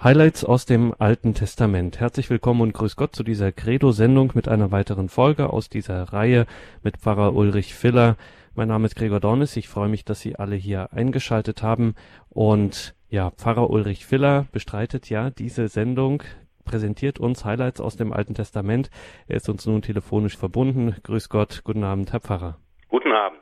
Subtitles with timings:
[0.00, 1.98] Highlights aus dem Alten Testament.
[1.98, 6.46] Herzlich willkommen und grüß Gott zu dieser Credo-Sendung mit einer weiteren Folge aus dieser Reihe
[6.84, 8.16] mit Pfarrer Ulrich Filler.
[8.54, 9.56] Mein Name ist Gregor Dornis.
[9.56, 11.96] Ich freue mich, dass Sie alle hier eingeschaltet haben.
[12.28, 16.22] Und ja, Pfarrer Ulrich Filler bestreitet ja diese Sendung,
[16.64, 18.90] präsentiert uns Highlights aus dem Alten Testament.
[19.26, 20.94] Er ist uns nun telefonisch verbunden.
[21.02, 21.62] Grüß Gott.
[21.64, 22.56] Guten Abend, Herr Pfarrer.
[22.88, 23.40] Guten Abend.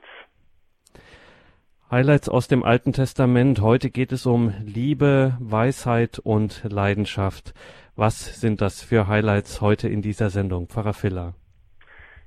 [1.88, 3.60] Highlights aus dem Alten Testament.
[3.60, 7.54] Heute geht es um Liebe, Weisheit und Leidenschaft.
[7.94, 10.66] Was sind das für Highlights heute in dieser Sendung?
[10.66, 11.34] Pfarrer Filler.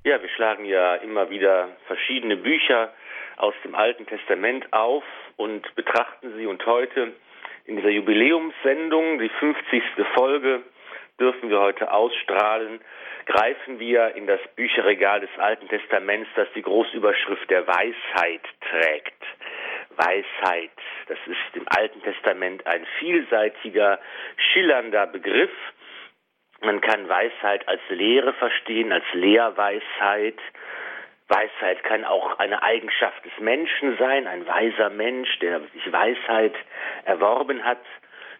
[0.05, 2.93] Ja, wir schlagen ja immer wieder verschiedene Bücher
[3.35, 5.03] aus dem Alten Testament auf
[5.35, 6.45] und betrachten sie.
[6.45, 7.11] Und heute
[7.65, 9.83] in dieser Jubiläumssendung, die 50.
[10.15, 10.61] Folge,
[11.19, 12.81] dürfen wir heute ausstrahlen,
[13.25, 19.23] greifen wir in das Bücherregal des Alten Testaments, das die Großüberschrift der Weisheit trägt.
[19.95, 20.71] Weisheit,
[21.07, 23.99] das ist im Alten Testament ein vielseitiger,
[24.53, 25.51] schillernder Begriff.
[26.61, 30.39] Man kann Weisheit als Lehre verstehen, als Lehrweisheit.
[31.27, 36.55] Weisheit kann auch eine Eigenschaft des Menschen sein, ein weiser Mensch, der sich Weisheit
[37.05, 37.81] erworben hat.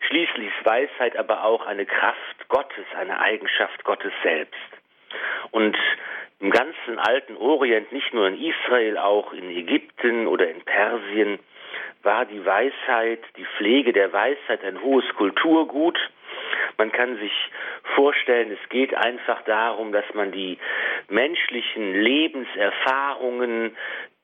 [0.02, 4.56] Schließlich ist Weisheit aber auch eine Kraft Gottes, eine Eigenschaft Gottes selbst.
[5.52, 5.78] Und
[6.39, 11.39] im ganzen alten Orient, nicht nur in Israel, auch in Ägypten oder in Persien,
[12.02, 15.97] war die Weisheit, die Pflege der Weisheit ein hohes Kulturgut.
[16.78, 17.34] Man kann sich
[17.95, 20.58] vorstellen, es geht einfach darum, dass man die
[21.09, 23.75] menschlichen Lebenserfahrungen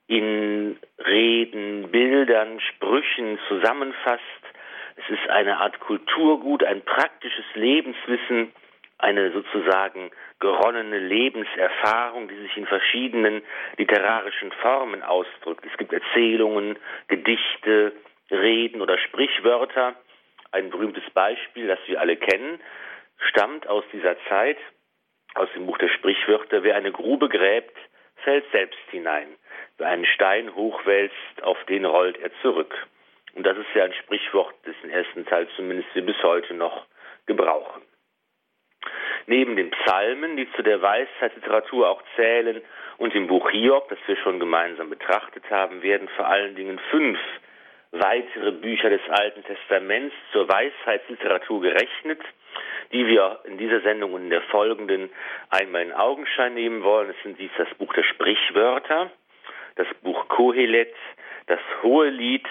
[0.07, 4.21] in Reden, Bildern, Sprüchen zusammenfasst.
[4.95, 8.53] Es ist eine Art Kulturgut, ein praktisches Lebenswissen,
[8.97, 13.41] eine sozusagen geronnene Lebenserfahrung, die sich in verschiedenen
[13.77, 15.65] literarischen Formen ausdrückt.
[15.69, 17.93] Es gibt Erzählungen, Gedichte,
[18.31, 19.95] Reden oder Sprichwörter.
[20.51, 22.59] Ein berühmtes Beispiel, das wir alle kennen,
[23.29, 24.57] stammt aus dieser Zeit,
[25.33, 26.63] aus dem Buch der Sprichwörter.
[26.63, 27.77] Wer eine Grube gräbt,
[28.23, 29.27] fällt selbst hinein.
[29.77, 32.73] Wer einen Stein hochwälzt, auf den rollt er zurück.
[33.35, 36.85] Und das ist ja ein Sprichwort, dessen ersten Teil zumindest wir bis heute noch
[37.25, 37.81] gebrauchen.
[39.27, 42.61] Neben den Psalmen, die zu der Weisheitsliteratur auch zählen,
[42.97, 47.19] und dem Buch Hiob, das wir schon gemeinsam betrachtet haben, werden vor allen Dingen fünf
[47.91, 52.21] weitere Bücher des Alten Testaments zur Weisheitsliteratur gerechnet,
[52.91, 55.09] die wir in dieser Sendung und in der folgenden
[55.49, 57.09] einmal in Augenschein nehmen wollen.
[57.09, 59.11] Es sind dies das Buch der Sprichwörter,
[59.75, 60.95] das Buch Kohelet,
[61.47, 62.47] das Hohelied,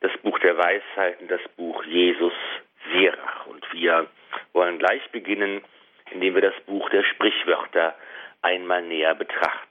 [0.00, 2.32] das Buch der Weisheiten, das Buch Jesus
[2.92, 3.46] Sirach.
[3.46, 4.06] Und wir
[4.52, 5.62] wollen gleich beginnen
[6.12, 7.94] indem wir das Buch der Sprichwörter
[8.42, 9.68] einmal näher betrachten.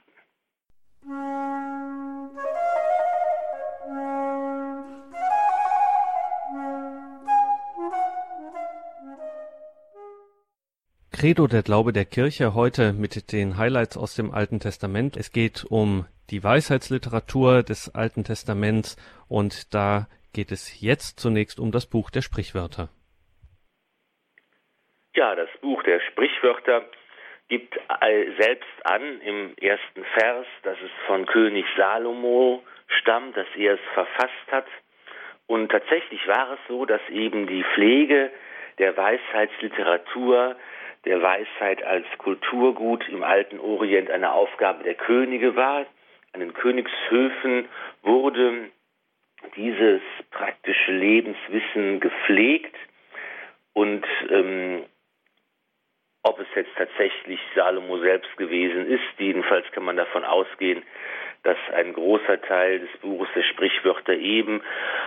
[11.12, 15.18] Credo der Glaube der Kirche heute mit den Highlights aus dem Alten Testament.
[15.18, 18.96] Es geht um die Weisheitsliteratur des Alten Testaments
[19.28, 22.88] und da geht es jetzt zunächst um das Buch der Sprichwörter.
[25.14, 26.84] Ja, das Buch der Sprichwörter
[27.48, 27.74] gibt
[28.38, 32.62] selbst an im ersten Vers, dass es von König Salomo
[33.00, 34.66] stammt, dass er es verfasst hat.
[35.48, 38.30] Und tatsächlich war es so, dass eben die Pflege
[38.78, 40.56] der Weisheitsliteratur,
[41.04, 45.86] der Weisheit als Kulturgut im alten Orient eine Aufgabe der Könige war.
[46.32, 47.68] An den Königshöfen
[48.02, 48.70] wurde
[49.56, 52.74] dieses praktische Lebenswissen gepflegt
[53.72, 54.84] und ähm,
[56.22, 60.82] ob es jetzt tatsächlich Salomo selbst gewesen ist, jedenfalls kann man davon ausgehen,
[61.42, 64.62] dass ein großer Teil des Buches der Sprichwörter eben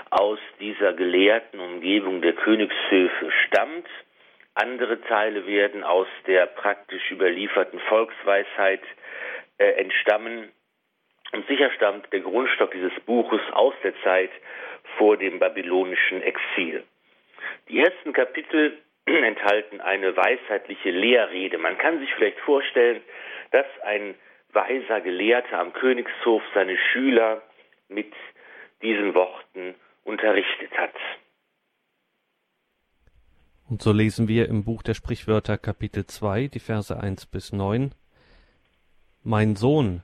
[0.10, 3.88] aus dieser gelehrten Umgebung der Königshöfe stammt.
[4.56, 8.82] Andere Teile werden aus der praktisch überlieferten Volksweisheit
[9.60, 10.52] äh, entstammen.
[11.34, 14.30] Und sicher stammt der Grundstock dieses Buches aus der Zeit
[14.98, 16.84] vor dem babylonischen Exil.
[17.70, 21.58] Die ersten Kapitel enthalten eine weisheitliche Lehrrede.
[21.58, 23.02] Man kann sich vielleicht vorstellen,
[23.52, 24.14] dass ein
[24.54, 27.42] weiser Gelehrter am Königshof seine Schüler
[27.90, 28.14] mit
[28.84, 30.94] diesen Worten unterrichtet hat.
[33.68, 37.96] Und so lesen wir im Buch der Sprichwörter Kapitel 2, die Verse 1 bis 9.
[39.24, 40.04] Mein Sohn,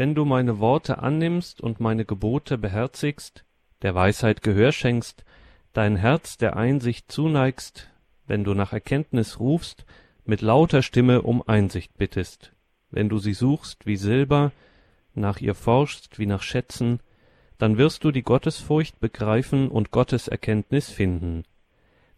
[0.00, 3.44] wenn du meine Worte annimmst und meine Gebote beherzigst,
[3.82, 5.26] der Weisheit Gehör schenkst,
[5.74, 7.90] dein Herz der Einsicht zuneigst,
[8.26, 9.84] wenn du nach Erkenntnis rufst,
[10.24, 12.54] mit lauter Stimme um Einsicht bittest,
[12.90, 14.52] wenn du sie suchst wie Silber,
[15.12, 17.00] nach ihr forschst wie nach Schätzen,
[17.58, 21.44] dann wirst du die Gottesfurcht begreifen und Gottes Erkenntnis finden.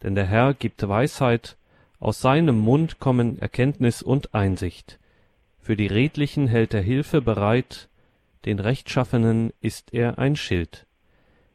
[0.05, 1.57] Denn der Herr gibt Weisheit,
[1.99, 5.01] aus seinem Mund kommen Erkenntnis und Einsicht.
[5.65, 7.89] Für die Redlichen hält er Hilfe bereit,
[8.47, 10.89] den Rechtschaffenen ist er ein Schild.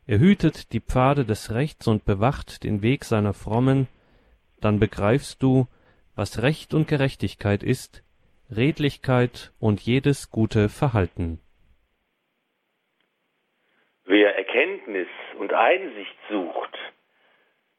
[0.07, 3.89] Er hütet die Pfade des Rechts und bewacht den Weg seiner Frommen,
[4.61, 5.67] dann begreifst du,
[6.15, 8.01] was Recht und Gerechtigkeit ist,
[8.49, 11.41] Redlichkeit und jedes gute Verhalten.
[14.05, 16.77] Wer Erkenntnis und Einsicht sucht,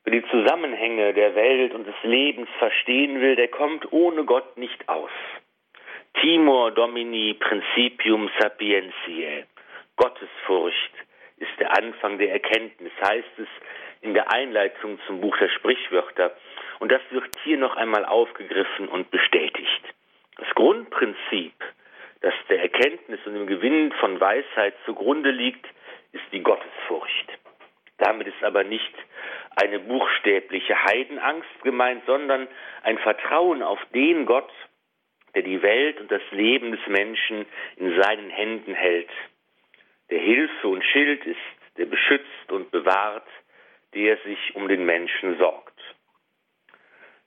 [0.05, 4.91] wer die Zusammenhänge der Welt und des Lebens verstehen will, der kommt ohne Gott nicht
[4.91, 5.11] aus.
[6.15, 9.45] Timor Domini Principium Sapientiae.
[9.97, 10.93] Gottesfurcht
[11.37, 13.49] ist der Anfang der Erkenntnis, heißt es
[14.01, 16.37] in der Einleitung zum Buch der Sprichwörter.
[16.81, 19.83] Und das wird hier noch einmal aufgegriffen und bestätigt.
[20.37, 21.55] Das Grundprinzip,
[22.21, 25.67] das der Erkenntnis und dem Gewinn von Weisheit zugrunde liegt,
[26.13, 27.39] ist die Gottesfurcht.
[27.99, 28.95] Damit ist aber nicht
[29.57, 32.47] eine buchstäbliche Heidenangst gemeint, sondern
[32.85, 34.51] ein Vertrauen auf den Gott,
[35.35, 37.47] der die Welt und das Leben des Menschen
[37.77, 39.11] in seinen Händen hält,
[40.11, 41.37] der Hilfe und Schild ist,
[41.77, 43.29] der beschützt und bewahrt,
[43.95, 45.79] der sich um den Menschen sorgt.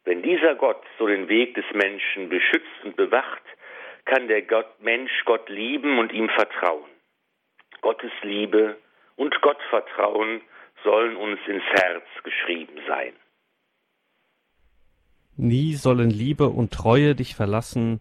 [0.03, 3.44] Wenn dieser Gott so den Weg des Menschen beschützt und bewacht,
[4.06, 6.89] kann der Gott, Mensch Gott lieben und ihm vertrauen.
[7.81, 8.77] Gottes Liebe
[9.15, 10.42] und Gottvertrauen
[10.83, 13.13] sollen uns ins Herz geschrieben sein.
[15.43, 17.99] Nie sollen Liebe und Treue dich verlassen,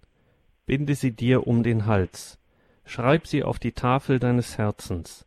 [0.66, 2.38] binde sie dir um den Hals,
[2.84, 5.26] schreib sie auf die Tafel deines Herzens.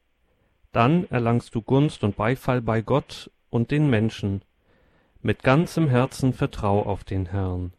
[0.71, 4.43] Dann erlangst du Gunst und Beifall bei Gott und den Menschen.
[5.23, 7.73] Mit ganzem Herzen vertrau auf den Herrn.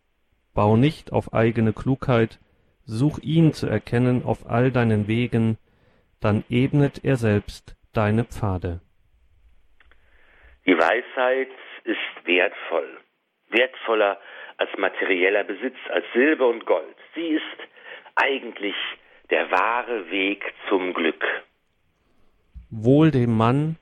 [0.52, 2.40] Bau nicht auf eigene Klugheit,
[2.86, 5.58] such ihn zu erkennen auf all deinen Wegen,
[6.18, 8.80] dann ebnet er selbst deine Pfade.
[10.66, 11.54] Die Weisheit
[11.84, 12.98] ist wertvoll,
[13.54, 14.18] wertvoller
[14.58, 16.96] als materieller Besitz, als Silber und Gold.
[17.14, 17.60] Sie ist
[18.16, 18.76] eigentlich
[19.30, 21.24] der wahre Weg zum Glück.
[22.70, 23.76] Wohl dem Mann,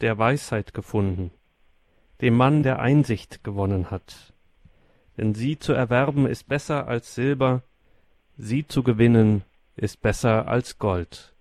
[0.00, 1.30] der Weisheit gefunden,
[2.20, 4.32] dem Mann, der Einsicht gewonnen hat.
[5.16, 7.62] Denn sie zu erwerben ist besser als Silber,
[8.36, 9.44] sie zu gewinnen
[9.76, 11.32] ist besser als Gold.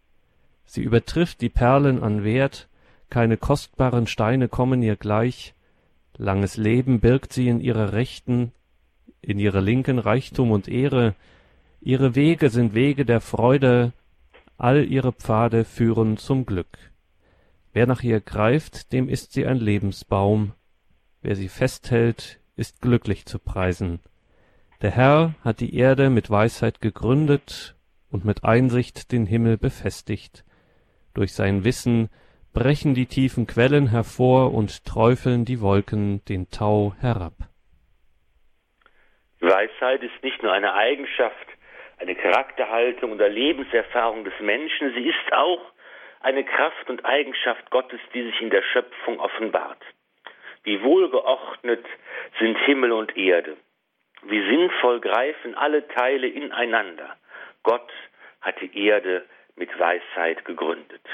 [0.65, 2.69] Sie übertrifft die Perlen an Wert,
[3.09, 5.53] keine kostbaren Steine kommen ihr gleich,
[6.17, 8.51] langes Leben birgt sie in ihrer rechten,
[9.21, 11.15] in ihrer linken Reichtum und Ehre,
[11.81, 13.93] ihre Wege sind Wege der Freude,
[14.57, 16.91] all ihre Pfade führen zum Glück.
[17.73, 20.53] Wer nach ihr greift, dem ist sie ein Lebensbaum,
[21.21, 23.99] wer sie festhält, ist glücklich zu preisen.
[24.81, 27.75] Der Herr hat die Erde mit Weisheit gegründet
[28.11, 30.43] und mit Einsicht den Himmel befestigt.
[31.13, 32.09] Durch sein Wissen
[32.53, 37.33] brechen die tiefen Quellen hervor und träufeln die Wolken den Tau herab.
[39.39, 41.47] Weisheit ist nicht nur eine Eigenschaft,
[41.97, 45.61] eine Charakterhaltung oder Lebenserfahrung des Menschen, sie ist auch
[46.21, 49.81] eine Kraft und Eigenschaft Gottes, die sich in der Schöpfung offenbart.
[50.63, 51.85] Wie wohlgeordnet
[52.39, 53.57] sind Himmel und Erde.
[54.23, 57.17] Wie sinnvoll greifen alle Teile ineinander.
[57.63, 57.91] Gott
[58.41, 59.25] hat die Erde
[59.55, 61.05] mit Weisheit gegründet.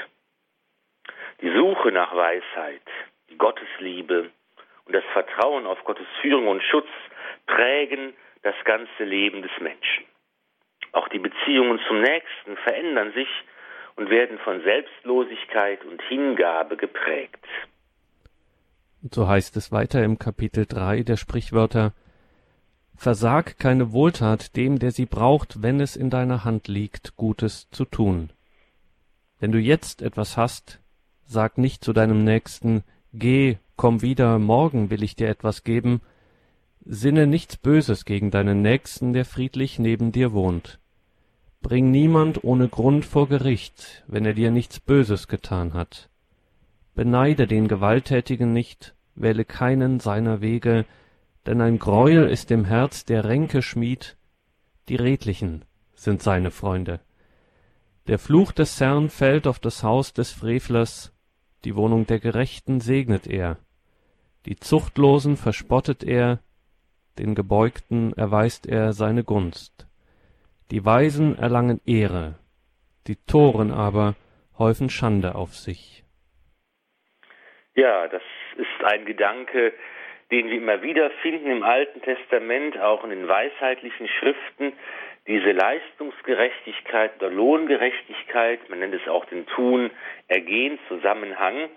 [1.42, 2.82] Die Suche nach Weisheit,
[3.30, 4.30] die Gottesliebe
[4.84, 6.88] und das Vertrauen auf Gottes Führung und Schutz
[7.46, 10.04] prägen das ganze Leben des Menschen.
[10.92, 13.28] Auch die Beziehungen zum Nächsten verändern sich
[13.96, 17.44] und werden von Selbstlosigkeit und Hingabe geprägt.
[19.10, 21.92] So heißt es weiter im Kapitel 3 der Sprichwörter
[22.96, 27.86] Versag keine Wohltat dem, der sie braucht, wenn es in deiner Hand liegt, Gutes zu
[27.86, 28.30] tun.
[29.38, 30.79] Wenn du jetzt etwas hast,
[31.30, 32.82] sag nicht zu deinem Nächsten,
[33.12, 36.00] Geh, komm wieder, morgen will ich dir etwas geben,
[36.84, 40.80] sinne nichts Böses gegen deinen Nächsten, der friedlich neben dir wohnt.
[41.62, 46.08] Bring niemand ohne Grund vor Gericht, wenn er dir nichts Böses getan hat.
[46.94, 50.84] Beneide den Gewalttätigen nicht, wähle keinen seiner Wege,
[51.46, 54.16] denn ein Greuel ist dem Herz der Ränke Schmied,
[54.88, 57.00] die Redlichen sind seine Freunde.
[58.08, 61.12] Der Fluch des Herrn fällt auf das Haus des Frevlers,
[61.64, 63.58] die Wohnung der Gerechten segnet er.
[64.46, 66.40] Die Zuchtlosen verspottet er,
[67.18, 69.86] den Gebeugten erweist er seine Gunst.
[70.70, 72.38] Die Weisen erlangen Ehre,
[73.06, 74.14] die Toren aber
[74.58, 76.04] häufen Schande auf sich.
[77.74, 78.22] Ja, das
[78.56, 79.72] ist ein Gedanke,
[80.30, 84.72] den wir immer wieder finden im Alten Testament, auch in den weisheitlichen Schriften,
[85.26, 89.90] diese Leistungsgerechtigkeit oder Lohngerechtigkeit, man nennt es auch den Tun,
[90.28, 91.68] Ergehen, Zusammenhang.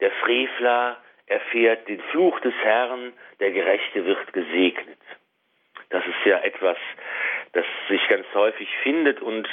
[0.00, 4.98] Der Frevler erfährt den Fluch des Herrn, der Gerechte wird gesegnet.
[5.90, 6.76] Das ist ja etwas,
[7.52, 9.48] das sich ganz häufig findet und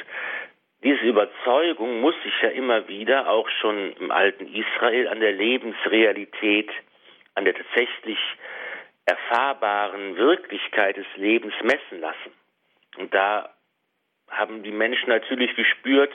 [0.83, 6.69] diese Überzeugung muss sich ja immer wieder auch schon im alten Israel an der Lebensrealität,
[7.33, 8.19] an der tatsächlich
[9.05, 12.31] erfahrbaren Wirklichkeit des Lebens messen lassen.
[12.97, 13.53] Und da
[14.29, 16.11] haben die Menschen natürlich gespürt,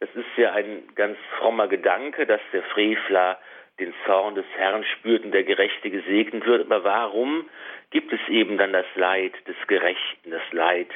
[0.00, 3.38] es ist ja ein ganz frommer Gedanke, dass der Frevler
[3.78, 6.66] den Zorn des Herrn spürt und der Gerechte gesegnet wird.
[6.66, 7.48] Aber warum
[7.90, 10.88] gibt es eben dann das Leid des Gerechten, das Leid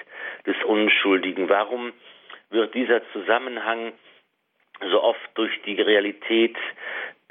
[0.46, 1.48] des Unschuldigen?
[1.48, 1.92] Warum
[2.50, 3.92] wird dieser Zusammenhang
[4.80, 6.56] so oft durch die Realität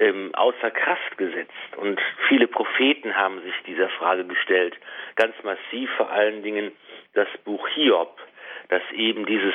[0.00, 1.76] ähm, außer Kraft gesetzt.
[1.76, 4.76] Und viele Propheten haben sich dieser Frage gestellt.
[5.14, 6.72] Ganz massiv vor allen Dingen
[7.12, 8.18] das Buch Hiob,
[8.68, 9.54] das eben dieses,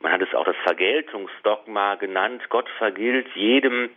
[0.00, 3.90] man hat es auch das Vergeltungsdogma genannt, Gott vergilt jedem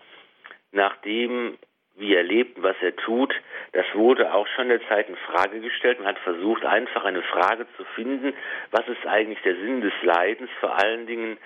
[0.71, 1.57] nach dem,
[1.97, 3.33] wie er lebt und was er tut,
[3.71, 5.99] das wurde auch schon der Zeit in Frage gestellt.
[5.99, 8.33] Man hat versucht, einfach eine Frage zu finden,
[8.71, 11.37] was ist eigentlich der Sinn des Leidens, vor allen Dingen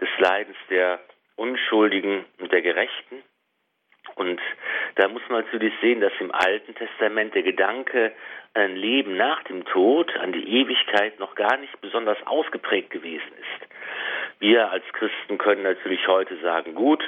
[0.00, 1.00] des Leidens der
[1.36, 3.22] Unschuldigen und der Gerechten.
[4.14, 4.40] Und
[4.96, 8.12] da muss man natürlich sehen, dass im Alten Testament der Gedanke
[8.54, 13.32] an ein Leben nach dem Tod, an die Ewigkeit noch gar nicht besonders ausgeprägt gewesen
[13.40, 13.68] ist.
[14.40, 17.02] Wir als Christen können natürlich heute sagen, gut,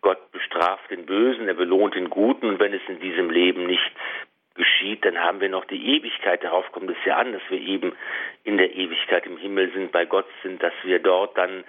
[0.00, 3.92] Gott bestraft den Bösen, er belohnt den Guten und wenn es in diesem Leben nicht
[4.54, 6.44] geschieht, dann haben wir noch die Ewigkeit.
[6.44, 7.92] Darauf kommt es ja an, dass wir eben
[8.44, 11.64] in der Ewigkeit im Himmel sind, bei Gott sind, dass wir dort dann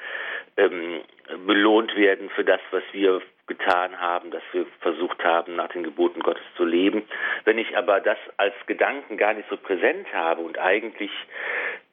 [0.58, 1.02] ähm,
[1.48, 6.22] belohnt werden für das, was wir getan haben, dass wir versucht haben, nach den Geboten
[6.22, 7.04] Gottes zu leben.
[7.44, 11.12] Wenn ich aber das als Gedanken gar nicht so präsent habe und eigentlich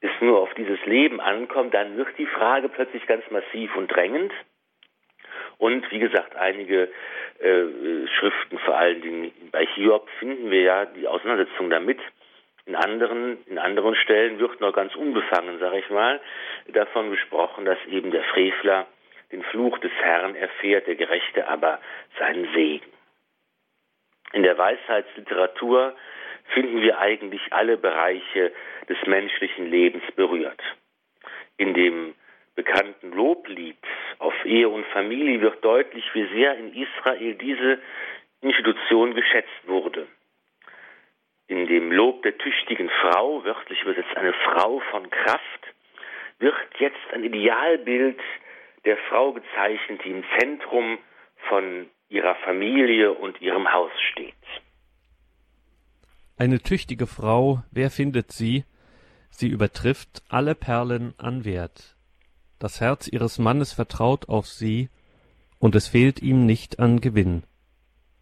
[0.01, 4.33] es nur auf dieses Leben ankommt, dann wird die Frage plötzlich ganz massiv und drängend.
[5.59, 6.89] Und wie gesagt, einige
[7.39, 12.01] äh, Schriften, vor allen Dingen bei Hiob, finden wir ja die Auseinandersetzung damit.
[12.65, 16.21] In anderen, in anderen Stellen wird noch ganz unbefangen, sage ich mal,
[16.69, 18.87] davon gesprochen, dass eben der Frevler
[19.33, 21.81] den Fluch des Herrn erfährt, der Gerechte aber
[22.19, 22.93] seinen Segen.
[24.33, 25.95] In der Weisheitsliteratur
[26.55, 28.53] finden wir eigentlich alle Bereiche
[28.89, 30.61] des menschlichen Lebens berührt.
[31.57, 32.15] In dem
[32.55, 33.79] bekannten Loblied
[34.19, 37.79] auf Ehe und Familie wird deutlich, wie sehr in Israel diese
[38.43, 40.07] Institution geschätzt wurde.
[41.49, 45.75] In dem Lob der tüchtigen Frau, wörtlich übersetzt eine Frau von Kraft,
[46.39, 48.21] wird jetzt ein Idealbild
[48.85, 50.99] der Frau gezeichnet, die im Zentrum
[51.49, 54.35] von ihrer Familie und ihrem Haus steht.
[56.37, 58.65] Eine tüchtige Frau, wer findet sie?
[59.31, 61.97] Sie übertrifft alle Perlen an Wert.
[62.59, 64.89] Das Herz ihres Mannes vertraut auf sie,
[65.59, 67.45] und es fehlt ihm nicht an Gewinn.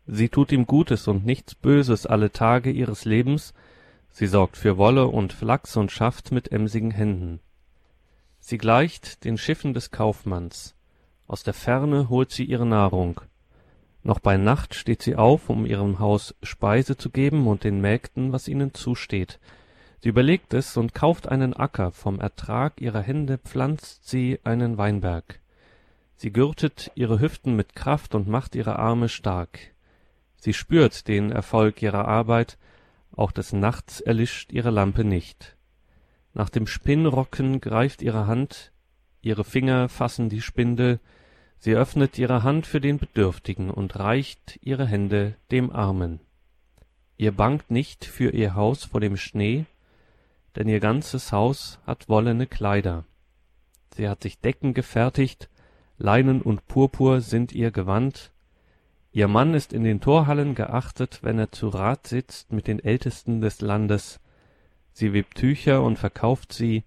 [0.07, 3.55] Sie tut ihm Gutes und nichts Böses alle Tage ihres Lebens,
[4.11, 7.41] sie sorgt für Wolle und Flachs und schafft mit emsigen Händen.
[8.41, 10.75] Sie gleicht den Schiffen des Kaufmanns.
[11.29, 13.21] Aus der Ferne holt sie ihre Nahrung.
[14.03, 18.33] Noch bei Nacht steht sie auf, um ihrem Haus Speise zu geben und den Mägden,
[18.33, 19.39] was ihnen zusteht.
[20.01, 25.41] Sie überlegt es und kauft einen Acker, vom Ertrag ihrer Hände pflanzt sie einen Weinberg.
[26.17, 29.59] Sie gürtet ihre Hüften mit Kraft und macht ihre Arme stark.
[30.37, 32.57] Sie spürt den Erfolg ihrer Arbeit,
[33.15, 35.57] auch des Nachts erlischt ihre Lampe nicht.
[36.33, 38.73] Nach dem Spinnrocken greift ihre Hand,
[39.21, 41.01] ihre Finger fassen die Spindel,
[41.59, 46.21] sie öffnet ihre Hand für den Bedürftigen und reicht ihre Hände dem Armen.
[47.17, 49.67] Ihr bangt nicht für ihr Haus vor dem Schnee,
[50.57, 53.05] denn ihr ganzes Haus hat wollene Kleider.
[53.95, 55.49] Sie hat sich Decken gefertigt,
[55.99, 58.31] Leinen und Purpur sind ihr Gewand,
[59.13, 63.41] ihr Mann ist in den Torhallen geachtet, wenn er zu Rat sitzt mit den Ältesten
[63.41, 64.21] des Landes,
[64.93, 66.85] Sie webt Tücher und verkauft sie,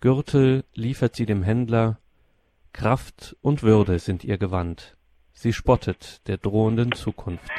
[0.00, 1.98] Gürtel liefert sie dem Händler,
[2.72, 4.96] Kraft und Würde sind ihr Gewand,
[5.32, 7.50] sie spottet der drohenden Zukunft.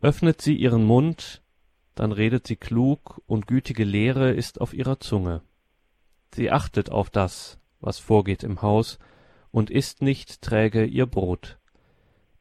[0.00, 1.42] Öffnet sie ihren Mund,
[1.94, 5.42] dann redet sie klug und gütige Lehre ist auf ihrer Zunge.
[6.34, 8.98] Sie achtet auf das, was vorgeht im Haus,
[9.50, 11.58] und isst nicht träge ihr Brot.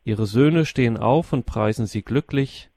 [0.03, 2.70] Ihre Söhne stehen auf und preisen sie glücklich,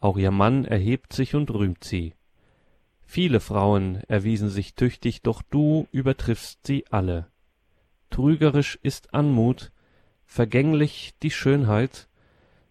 [0.00, 2.14] auch ihr Mann erhebt sich und rühmt sie.
[3.04, 7.26] Viele Frauen erwiesen sich tüchtig, doch du übertriffst sie alle.
[8.08, 9.72] Trügerisch ist Anmut,
[10.26, 12.08] vergänglich die Schönheit,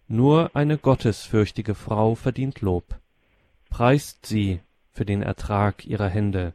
[0.08, 2.98] nur eine gottesfürchtige Frau verdient Lob.
[3.68, 4.60] Preist sie
[4.90, 6.54] für den Ertrag ihrer Hände,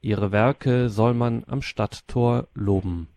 [0.00, 3.08] ihre Werke soll man am Stadttor loben.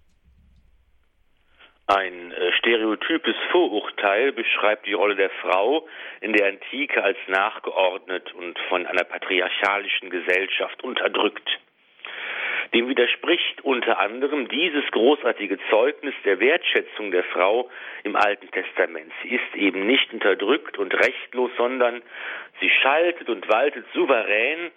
[1.86, 2.26] Ein
[2.67, 5.88] stereotypes Vorurteil beschreibt die Rolle der Frau
[6.19, 11.47] in der Antike als nachgeordnet und von einer patriarchalischen Gesellschaft unterdrückt.
[12.74, 17.69] Dem widerspricht unter anderem dieses großartige Zeugnis der Wertschätzung der Frau
[18.03, 19.13] im Alten Testament.
[19.24, 22.01] Sie ist eben nicht unterdrückt und rechtlos, sondern
[22.59, 24.71] sie schaltet und waltet souverän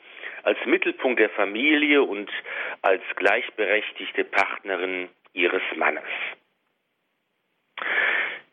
[0.45, 2.31] als Mittelpunkt der Familie und
[2.83, 6.05] als gleichberechtigte Partnerin ihres Mannes.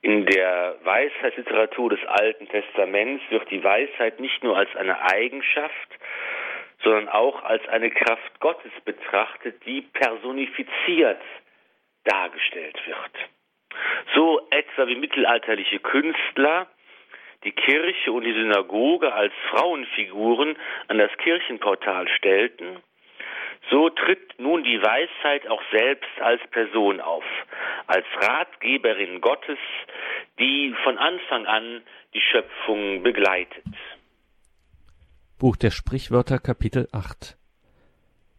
[0.02, 5.90] In der Weisheitsliteratur des Alten Testaments wird die Weisheit nicht nur als eine Eigenschaft,
[6.84, 11.22] sondern auch als eine Kraft Gottes betrachtet, die personifiziert
[12.04, 13.30] dargestellt wird.
[14.16, 16.68] So etwa wie mittelalterliche Künstler
[17.44, 20.58] die Kirche und die Synagoge als Frauenfiguren
[20.88, 22.82] an das Kirchenportal stellten,
[23.70, 27.24] so tritt nun die Weisheit auch selbst als Person auf,
[27.88, 29.60] als Ratgeberin Gottes,
[30.40, 31.82] die von Anfang an
[32.14, 33.66] die Schöpfung begleitet.
[35.40, 37.38] Buch der Sprichwörter Kapitel 8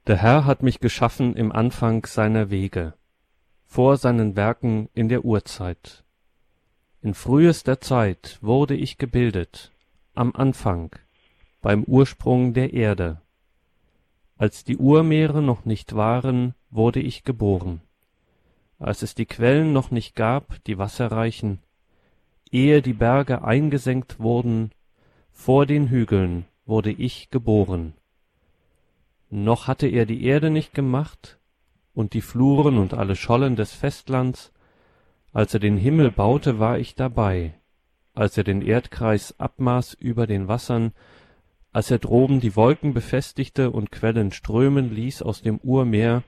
[0.06, 2.94] Der Herr hat mich geschaffen im Anfang seiner Wege,
[3.66, 6.02] vor seinen Werken in der Urzeit.
[7.02, 9.70] In frühester Zeit wurde ich gebildet,
[10.16, 10.90] am Anfang,
[11.62, 13.20] beim Ursprung der Erde.
[14.38, 17.80] Als die Urmeere noch nicht waren, wurde ich geboren.
[18.78, 21.58] Als es die Quellen noch nicht gab, die wasserreichen,
[22.52, 24.70] ehe die Berge eingesenkt wurden,
[25.32, 27.94] vor den Hügeln wurde ich geboren.
[29.28, 31.40] Noch hatte er die Erde nicht gemacht
[31.92, 34.52] und die Fluren und alle Schollen des Festlands,
[35.32, 37.54] als er den Himmel baute, war ich dabei,
[38.14, 40.92] als er den Erdkreis abmaß über den Wassern,
[41.72, 46.22] als er droben die Wolken befestigte und Quellen strömen ließ aus dem Urmeer,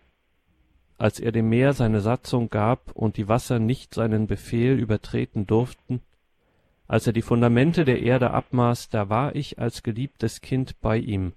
[0.98, 6.02] als er dem Meer seine Satzung gab und die Wasser nicht seinen Befehl übertreten durften,
[6.86, 11.34] als er die Fundamente der Erde abmaß, da war ich als geliebtes Kind bei ihm.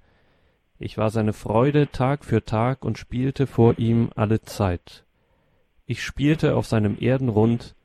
[0.80, 5.06] Ich war seine Freude Tag für Tag und spielte vor ihm alle Zeit.
[5.86, 7.76] Ich spielte auf seinem Erdenrund,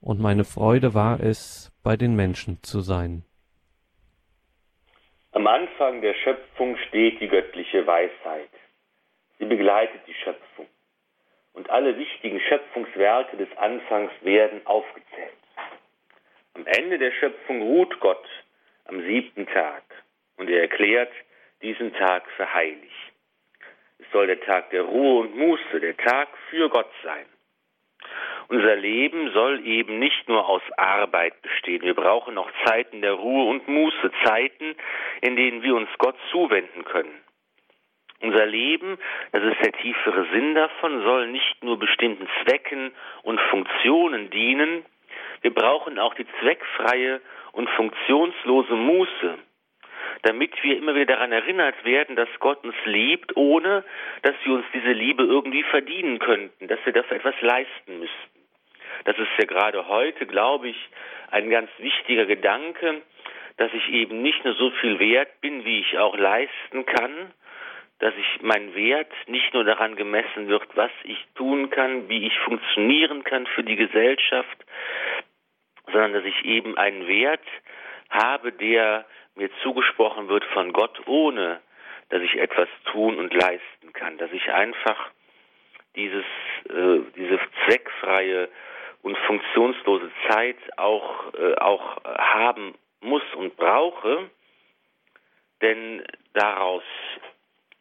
[0.00, 3.24] und meine Freude war es, bei den Menschen zu sein.
[5.34, 8.50] Am Anfang der Schöpfung steht die göttliche Weisheit.
[9.40, 10.68] Sie begleitet die Schöpfung.
[11.54, 15.32] Und alle wichtigen Schöpfungswerke des Anfangs werden aufgezählt.
[16.54, 18.24] Am Ende der Schöpfung ruht Gott
[18.84, 19.82] am siebten Tag
[20.36, 21.12] und er erklärt
[21.62, 22.92] diesen Tag für heilig.
[23.98, 27.26] Es soll der Tag der Ruhe und Muße, der Tag für Gott sein.
[28.48, 31.82] Unser Leben soll eben nicht nur aus Arbeit bestehen.
[31.82, 34.76] Wir brauchen auch Zeiten der Ruhe und Muße, Zeiten,
[35.20, 37.14] in denen wir uns Gott zuwenden können.
[38.20, 38.98] Unser Leben,
[39.32, 44.84] das ist der tiefere Sinn davon, soll nicht nur bestimmten Zwecken und Funktionen dienen,
[45.42, 47.20] wir brauchen auch die zweckfreie
[47.52, 49.38] und funktionslose Muße,
[50.24, 53.84] damit wir immer wieder daran erinnert werden, dass Gott uns liebt, ohne
[54.22, 58.40] dass wir uns diese Liebe irgendwie verdienen könnten, dass wir dafür etwas leisten müssten.
[59.04, 60.76] Das ist ja gerade heute, glaube ich,
[61.30, 63.02] ein ganz wichtiger Gedanke,
[63.58, 67.32] dass ich eben nicht nur so viel wert bin, wie ich auch leisten kann,
[67.98, 72.38] dass ich mein Wert nicht nur daran gemessen wird, was ich tun kann, wie ich
[72.40, 74.64] funktionieren kann für die Gesellschaft,
[75.86, 77.46] sondern dass ich eben einen Wert
[78.10, 79.04] habe, der
[79.36, 81.60] mir zugesprochen wird von Gott, ohne
[82.10, 85.10] dass ich etwas tun und leisten kann, dass ich einfach
[85.96, 86.24] dieses,
[86.68, 88.48] äh, diese zweckfreie
[89.02, 94.30] und funktionslose Zeit auch, äh, auch haben muss und brauche,
[95.62, 96.82] denn daraus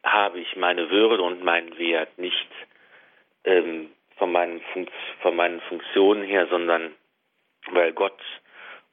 [0.04, 2.50] habe ich meine Würde und meinen Wert nicht
[3.46, 4.62] ähm, von, meinen
[5.22, 6.94] von meinen Funktionen her, sondern
[7.72, 8.20] weil Gott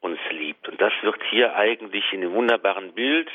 [0.00, 0.68] uns liebt.
[0.68, 3.28] Und das wird hier eigentlich in dem wunderbaren Bild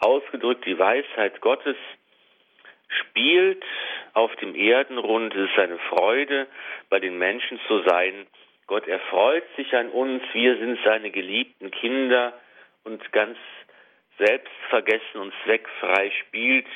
[0.00, 0.64] ausgedrückt.
[0.66, 1.76] Die Weisheit Gottes
[2.88, 3.64] spielt
[4.14, 5.34] auf dem Erdenrund.
[5.34, 6.46] Es ist eine Freude,
[6.88, 8.26] bei den Menschen zu sein.
[8.66, 10.22] Gott erfreut sich an uns.
[10.32, 12.32] Wir sind seine geliebten Kinder
[12.84, 13.38] und ganz
[14.18, 16.66] selbstvergessen und zweckfrei spielt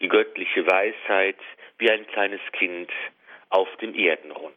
[0.00, 1.38] die göttliche Weisheit
[1.78, 2.90] wie ein kleines Kind
[3.50, 4.54] auf dem Erdenrund.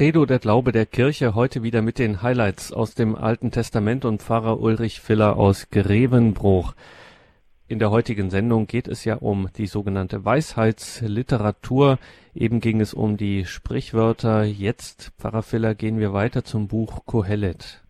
[0.00, 4.22] Credo der Glaube der Kirche heute wieder mit den Highlights aus dem Alten Testament und
[4.22, 6.72] Pfarrer Ulrich Filler aus Grevenbruch.
[7.68, 11.98] In der heutigen Sendung geht es ja um die sogenannte Weisheitsliteratur.
[12.34, 14.44] Eben ging es um die Sprichwörter.
[14.44, 17.82] Jetzt, Pfarrer Filler, gehen wir weiter zum Buch Kohelet.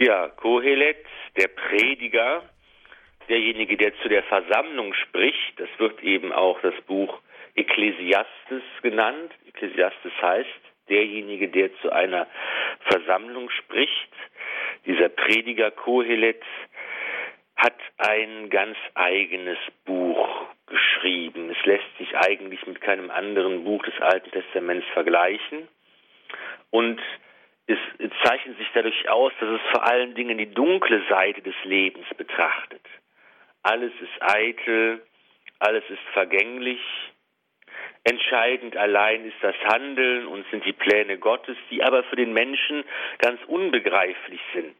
[0.00, 1.04] Ja, Kohelet,
[1.36, 2.42] der Prediger,
[3.28, 7.20] derjenige, der zu der Versammlung spricht, das wird eben auch das Buch
[7.54, 9.30] Ekklesiastes genannt.
[9.46, 12.26] Ekklesiastes heißt, derjenige, der zu einer
[12.90, 14.12] Versammlung spricht.
[14.86, 16.42] Dieser Prediger Kohelet
[17.56, 21.50] hat ein ganz eigenes Buch geschrieben.
[21.50, 25.68] Es lässt sich eigentlich mit keinem anderen Buch des Alten Testaments vergleichen.
[26.70, 27.00] Und
[27.66, 27.78] es
[28.24, 32.82] zeichnet sich dadurch aus, dass es vor allen Dingen die dunkle Seite des Lebens betrachtet.
[33.62, 35.02] Alles ist eitel,
[35.60, 36.80] alles ist vergänglich.
[38.04, 42.84] Entscheidend allein ist das Handeln und sind die Pläne Gottes, die aber für den Menschen
[43.18, 44.76] ganz unbegreiflich sind.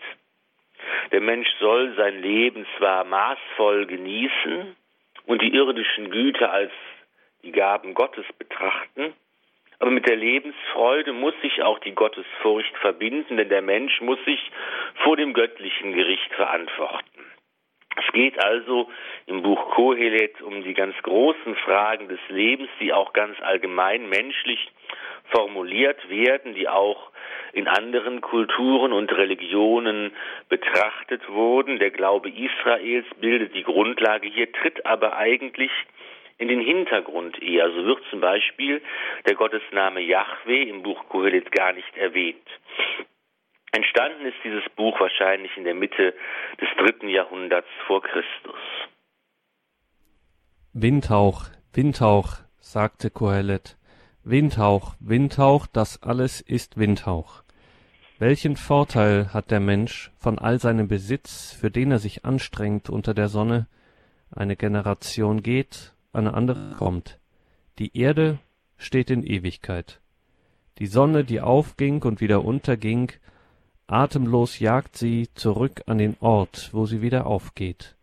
[1.13, 4.77] Der Mensch soll sein Leben zwar maßvoll genießen
[5.27, 6.73] und die irdischen Güter als
[7.45, 9.15] die Gaben Gottes betrachten,
[9.79, 14.41] aber mit der Lebensfreude muss sich auch die Gottesfurcht verbinden, denn der Mensch muss sich
[15.03, 17.32] vor dem göttlichen Gericht verantworten.
[17.97, 18.91] Es geht also
[19.27, 24.71] im Buch Kohelet um die ganz großen Fragen des Lebens, die auch ganz allgemein menschlich
[25.31, 27.11] formuliert werden, die auch
[27.53, 30.13] in anderen Kulturen und Religionen
[30.49, 31.79] betrachtet wurden.
[31.79, 35.71] Der Glaube Israels bildet die Grundlage hier, tritt aber eigentlich
[36.39, 37.71] in den Hintergrund eher.
[37.71, 38.81] So wird zum Beispiel
[39.27, 42.47] der Gottesname Yahweh im Buch Kohelet gar nicht erwähnt.
[43.73, 46.15] Entstanden ist dieses Buch wahrscheinlich in der Mitte
[46.61, 48.59] des dritten Jahrhunderts vor Christus.
[50.75, 53.77] Windhauch, Windhauch, sagte Kohelet.
[54.25, 57.43] Windhauch, Windhauch, das alles ist Windhauch.
[58.19, 63.15] Welchen Vorteil hat der Mensch von all seinem Besitz, für den er sich anstrengt unter
[63.15, 63.67] der Sonne?
[64.31, 67.19] Eine Generation geht, eine andere kommt.
[67.79, 68.39] Die Erde
[68.77, 70.01] steht in Ewigkeit.
[70.79, 73.13] Die Sonne, die aufging und wieder unterging,
[73.93, 77.97] atemlos jagt sie zurück an den Ort, wo sie wieder aufgeht.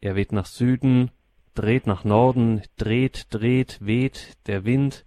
[0.00, 1.10] Er weht nach Süden,
[1.54, 5.04] dreht nach Norden, dreht, dreht, weht der Wind,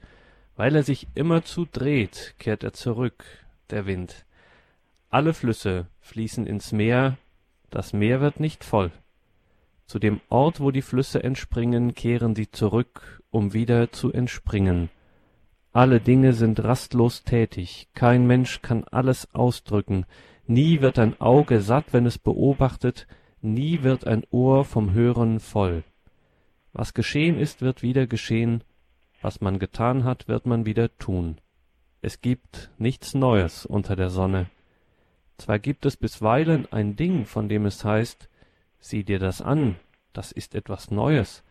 [0.55, 3.23] weil er sich immerzu dreht, kehrt er zurück,
[3.69, 4.25] der Wind.
[5.09, 7.17] Alle Flüsse fließen ins Meer,
[7.69, 8.91] das Meer wird nicht voll.
[9.85, 14.89] Zu dem Ort, wo die Flüsse entspringen, kehren sie zurück, um wieder zu entspringen.
[15.73, 20.05] Alle Dinge sind rastlos tätig, kein Mensch kann alles ausdrücken,
[20.45, 23.07] nie wird ein Auge satt, wenn es beobachtet,
[23.41, 25.83] nie wird ein Ohr vom Hören voll.
[26.73, 28.63] Was geschehen ist, wird wieder geschehen,
[29.21, 31.37] was man getan hat, wird man wieder tun.
[32.01, 34.47] Es gibt nichts Neues unter der Sonne.
[35.37, 38.29] Zwar gibt es bisweilen ein Ding, von dem es heißt,
[38.79, 39.75] sieh dir das an,
[40.11, 41.43] das ist etwas Neues,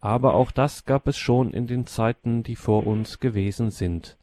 [0.00, 4.16] aber auch das gab es schon in den Zeiten, die vor uns gewesen sind.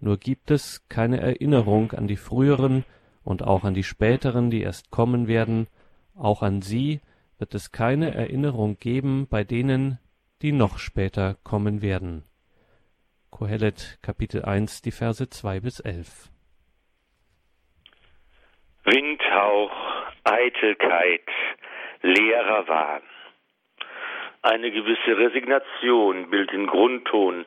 [0.00, 2.84] Nur gibt es keine Erinnerung an die früheren
[3.22, 5.66] und auch an die späteren, die erst kommen werden,
[6.16, 7.00] auch an sie
[7.38, 9.98] wird es keine Erinnerung geben bei denen,
[10.42, 12.24] die noch später kommen werden.
[13.30, 16.30] Kohelet Kapitel 1, die Verse 2 bis 11.
[18.84, 19.72] Windhauch,
[20.24, 21.28] Eitelkeit,
[22.02, 23.02] leerer Wahn.
[24.44, 27.46] Eine gewisse Resignation bildet den Grundton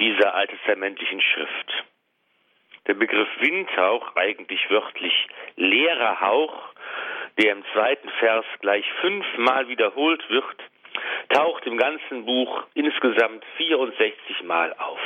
[0.00, 1.84] dieser alttestamentlichen Schrift.
[2.88, 5.12] Der Begriff Windhauch, eigentlich wörtlich
[5.54, 6.74] leerer Hauch,
[7.38, 10.56] der im zweiten Vers gleich fünfmal wiederholt wird,
[11.28, 15.00] taucht im ganzen Buch insgesamt 64 Mal auf.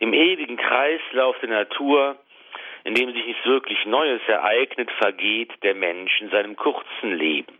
[0.00, 2.18] Im ewigen Kreislauf der Natur,
[2.84, 7.56] in dem sich nichts wirklich Neues ereignet, vergeht der Mensch in seinem kurzen Leben.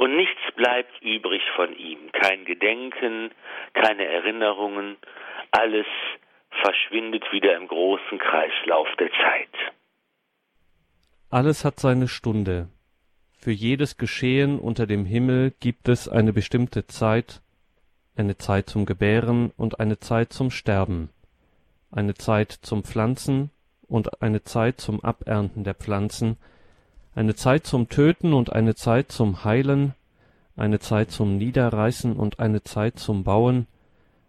[0.00, 2.10] Und nichts bleibt übrig von ihm.
[2.12, 3.32] Kein Gedenken,
[3.74, 4.96] keine Erinnerungen,
[5.50, 5.84] alles
[6.62, 9.74] verschwindet wieder im großen Kreislauf der Zeit.
[11.28, 12.70] Alles hat seine Stunde.
[13.38, 17.42] Für jedes Geschehen unter dem Himmel gibt es eine bestimmte Zeit,
[18.16, 21.10] eine Zeit zum Gebären und eine Zeit zum Sterben,
[21.92, 23.50] eine Zeit zum Pflanzen
[23.86, 26.38] und eine Zeit zum Abernten der Pflanzen,
[27.14, 29.94] eine Zeit zum Töten und eine Zeit zum Heilen,
[30.56, 33.66] eine Zeit zum Niederreißen und eine Zeit zum Bauen,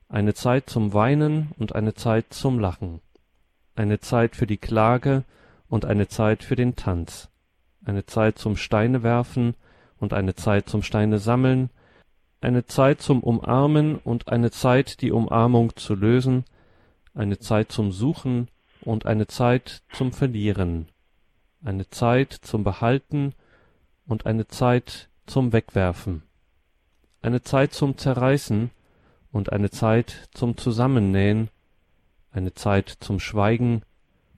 [0.09, 3.01] eine Zeit zum Weinen und eine Zeit zum Lachen,
[3.75, 5.23] eine Zeit für die Klage
[5.69, 7.31] und eine Zeit für den Tanz
[7.85, 9.55] eine Zeit zum Steinewerfen
[9.97, 11.69] und eine Zeit zum Steine sammeln,
[12.39, 16.45] eine Zeit zum Umarmen und eine Zeit, die Umarmung zu lösen,
[17.13, 18.47] eine Zeit zum Suchen
[18.81, 20.87] und eine Zeit zum Verlieren,
[21.63, 23.33] eine Zeit zum Behalten
[24.05, 26.23] und eine Zeit zum Wegwerfen,
[27.21, 28.71] eine Zeit zum Zerreißen
[29.31, 31.49] und eine Zeit zum Zusammennähen,
[32.31, 33.83] eine Zeit zum Schweigen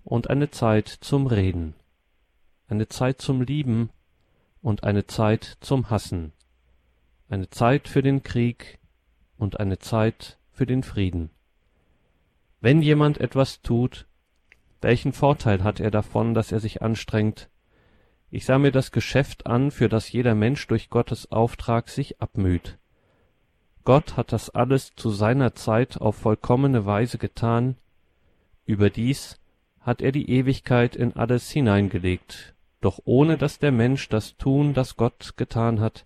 [0.03, 1.75] und eine Zeit zum Reden,
[2.67, 3.89] eine Zeit zum Lieben
[4.61, 6.33] und eine Zeit zum Hassen,
[7.29, 8.79] eine Zeit für den Krieg
[9.37, 11.29] und eine Zeit für den Frieden.
[12.59, 14.07] Wenn jemand etwas tut,
[14.83, 17.49] welchen Vorteil hat er davon, dass er sich anstrengt?
[18.29, 22.77] Ich sah mir das Geschäft an, für das jeder Mensch durch Gottes Auftrag sich abmüht.
[23.83, 27.77] Gott hat das alles zu seiner Zeit auf vollkommene Weise getan,
[28.65, 29.39] überdies
[29.81, 34.95] hat er die Ewigkeit in alles hineingelegt, doch ohne dass der Mensch das tun, das
[34.95, 36.05] Gott getan hat,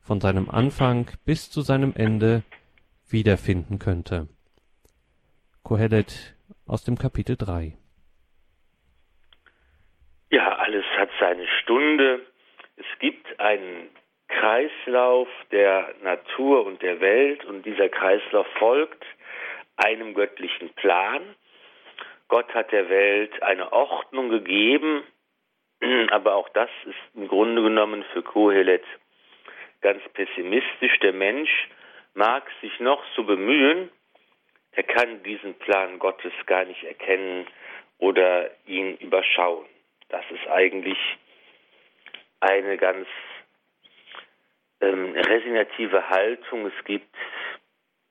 [0.00, 2.44] von seinem Anfang bis zu seinem Ende
[3.08, 4.28] wiederfinden könnte.
[5.64, 7.76] Kohelet aus dem Kapitel 3
[10.30, 12.26] Ja, alles hat seine Stunde.
[12.76, 13.88] Es gibt einen
[14.28, 19.04] Kreislauf der Natur und der Welt und dieser Kreislauf folgt
[19.76, 21.22] einem göttlichen Plan.
[22.28, 25.02] Gott hat der Welt eine Ordnung gegeben,
[26.10, 28.84] aber auch das ist im Grunde genommen für Kohelet
[29.80, 30.98] ganz pessimistisch.
[31.00, 31.68] Der Mensch
[32.14, 33.90] mag sich noch so bemühen,
[34.72, 37.46] er kann diesen Plan Gottes gar nicht erkennen
[37.98, 39.66] oder ihn überschauen.
[40.08, 40.98] Das ist eigentlich
[42.40, 43.06] eine ganz
[44.80, 46.66] ähm, resignative Haltung.
[46.66, 47.14] Es gibt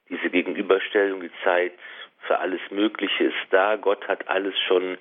[0.10, 1.74] diese Gegenüberstellung, die Zeit
[2.26, 3.76] für alles Mögliche ist da.
[3.76, 4.98] Gott hat alles schon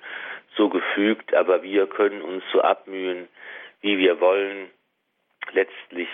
[0.55, 3.27] so gefügt, aber wir können uns so abmühen,
[3.81, 4.69] wie wir wollen.
[5.51, 6.09] Letztlich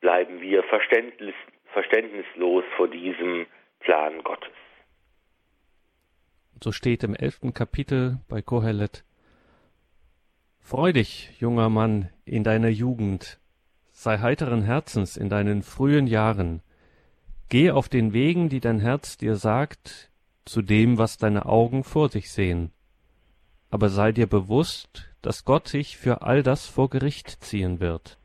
[0.00, 1.34] bleiben wir verständnis,
[1.72, 3.46] verständnislos vor diesem
[3.80, 4.52] Plan Gottes.
[6.62, 9.04] So steht im elften Kapitel bei Kohelet
[10.66, 13.38] Freu dich, junger Mann, in deiner Jugend,
[13.92, 16.60] sei heiteren Herzens in deinen frühen Jahren,
[17.48, 20.10] geh auf den Wegen, die dein Herz dir sagt,
[20.44, 22.72] zu dem, was deine Augen vor sich sehen.
[23.70, 28.18] Aber sei dir bewusst, dass Gott dich für all das vor Gericht ziehen wird.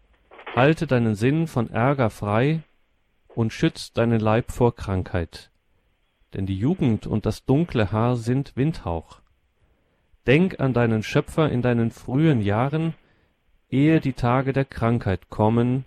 [0.55, 2.63] Halte deinen Sinn von Ärger frei
[3.27, 5.51] und schütz deinen Leib vor Krankheit.
[6.33, 9.20] Denn die Jugend und das dunkle Haar sind Windhauch.
[10.27, 12.93] Denk an deinen Schöpfer in deinen frühen Jahren,
[13.69, 15.85] ehe die Tage der Krankheit kommen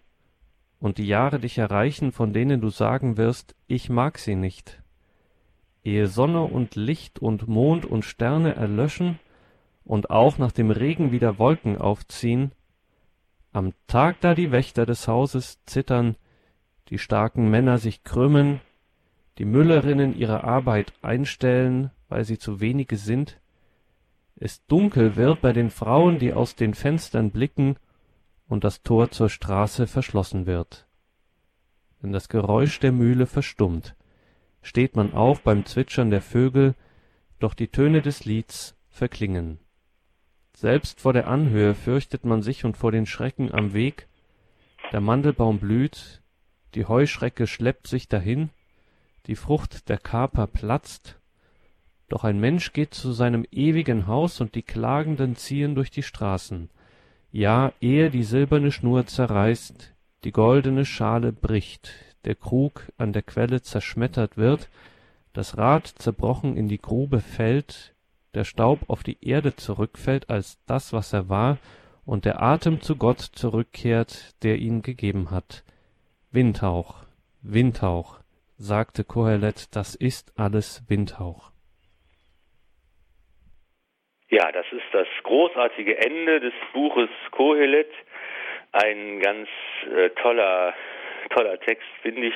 [0.81, 4.83] und die Jahre dich erreichen, von denen du sagen wirst, ich mag sie nicht.
[5.85, 9.19] Ehe Sonne und Licht und Mond und Sterne erlöschen
[9.85, 12.53] und auch nach dem Regen wieder Wolken aufziehen,
[13.55, 16.17] am Tag, da die Wächter des Hauses zittern,
[16.89, 18.61] die starken Männer sich krümmen,
[19.39, 23.41] die Müllerinnen ihre Arbeit einstellen, weil sie zu wenige sind,
[24.37, 27.77] es dunkel wird bei den Frauen, die aus den Fenstern blicken,
[28.47, 30.87] und das Tor zur Straße verschlossen wird.
[32.01, 33.95] Wenn das Geräusch der Mühle verstummt,
[34.61, 36.75] steht man auf beim Zwitschern der Vögel,
[37.39, 39.59] doch die Töne des Lieds verklingen.
[40.55, 44.09] Selbst vor der Anhöhe fürchtet man sich und vor den Schrecken am Weg,
[44.93, 46.23] der Mandelbaum blüht,
[46.75, 48.51] die Heuschrecke schleppt sich dahin,
[49.27, 51.19] die Frucht der Kaper platzt,
[52.15, 56.71] doch ein Mensch geht zu seinem ewigen Haus, und die Klagenden ziehen durch die Straßen.
[57.33, 61.91] Ja, ehe die silberne Schnur zerreißt, die goldene Schale bricht,
[62.25, 64.69] der Krug an der Quelle zerschmettert wird,
[65.33, 67.95] das Rad zerbrochen in die Grube fällt,
[68.35, 71.59] der Staub auf die Erde zurückfällt als das, was er war,
[72.07, 75.65] und der Atem zu Gott zurückkehrt, der ihn gegeben hat.
[76.31, 77.03] Windhauch,
[77.43, 78.21] Windhauch,
[78.57, 81.54] sagte Kohelet, das ist alles Windhauch.
[84.31, 87.91] Ja, das ist das großartige Ende des Buches Kohelet.
[88.73, 89.49] Ein ganz
[89.95, 90.75] äh, toller,
[91.31, 92.35] toller Text, finde ich.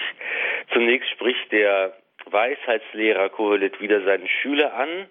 [0.72, 1.96] Zunächst spricht der
[2.26, 5.06] Weisheitslehrer Kohelet wieder seinen Schüler an.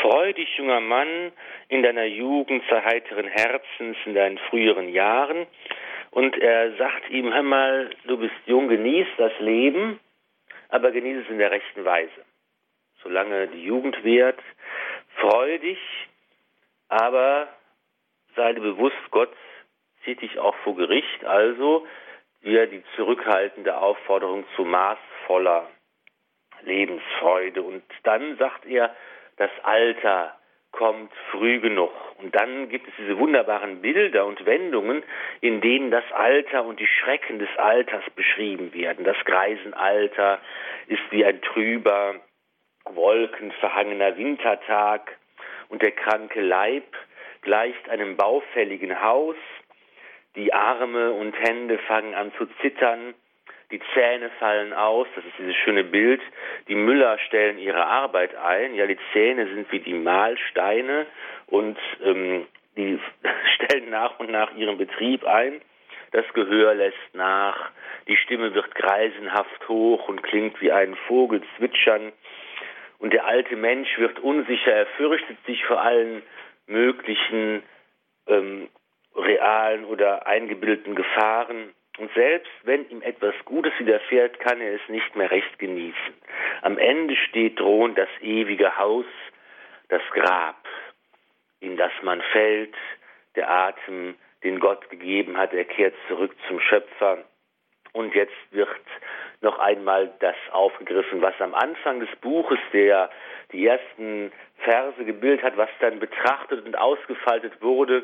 [0.00, 1.30] Freu dich, junger Mann,
[1.68, 5.46] in deiner Jugend, sei heiteren Herzens, in deinen früheren Jahren.
[6.10, 10.00] Und er sagt ihm, hör mal, du bist jung, genieß das Leben,
[10.68, 12.24] aber genieß es in der rechten Weise.
[13.02, 14.40] Solange die Jugend währt,
[15.16, 15.78] freu dich,
[16.88, 17.48] aber
[18.36, 19.32] sei dir bewusst, Gott
[20.04, 21.86] zieht dich auch vor Gericht, also
[22.42, 25.68] dir die zurückhaltende Aufforderung zu maßvoller
[26.62, 27.62] Lebensfreude.
[27.62, 28.94] Und dann sagt er,
[29.36, 30.36] das Alter
[30.72, 31.92] kommt früh genug.
[32.18, 35.02] Und dann gibt es diese wunderbaren Bilder und Wendungen,
[35.40, 39.04] in denen das Alter und die Schrecken des Alters beschrieben werden.
[39.04, 40.40] Das Greisenalter
[40.88, 42.16] ist wie ein trüber,
[42.86, 45.16] wolkenverhangener Wintertag
[45.68, 46.84] und der kranke Leib
[47.42, 49.36] gleicht einem baufälligen Haus,
[50.36, 53.14] die Arme und Hände fangen an zu zittern,
[53.70, 56.20] die Zähne fallen aus, das ist dieses schöne Bild,
[56.68, 61.06] die Müller stellen ihre Arbeit ein, ja, die Zähne sind wie die Mahlsteine
[61.46, 62.46] und ähm,
[62.76, 62.98] die
[63.54, 65.60] stellen nach und nach ihren Betrieb ein,
[66.12, 67.70] das Gehör lässt nach,
[68.06, 72.12] die Stimme wird greisenhaft hoch und klingt wie ein Vogel zwitschern,
[73.04, 76.22] und der alte Mensch wird unsicher, er fürchtet sich vor allen
[76.66, 77.62] möglichen
[78.26, 78.70] ähm,
[79.14, 81.74] realen oder eingebildeten Gefahren.
[81.98, 86.14] Und selbst wenn ihm etwas Gutes widerfährt, kann er es nicht mehr recht genießen.
[86.62, 89.04] Am Ende steht drohend das ewige Haus,
[89.90, 90.66] das Grab,
[91.60, 92.74] in das man fällt,
[93.36, 94.14] der Atem,
[94.44, 97.22] den Gott gegeben hat, er kehrt zurück zum Schöpfer.
[97.92, 98.80] Und jetzt wird
[99.44, 103.10] noch einmal das aufgegriffen, was am Anfang des Buches, der
[103.52, 108.02] die ersten Verse gebildet hat, was dann betrachtet und ausgefaltet wurde,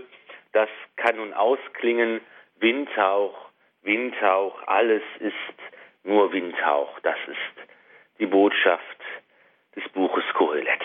[0.53, 2.21] das kann nun ausklingen,
[2.61, 3.51] Windhauch,
[3.83, 5.35] Windhauch, alles ist
[6.05, 6.99] nur Windhauch.
[7.01, 7.69] Das ist
[8.19, 9.01] die Botschaft
[9.75, 10.83] des Buches Kohelet.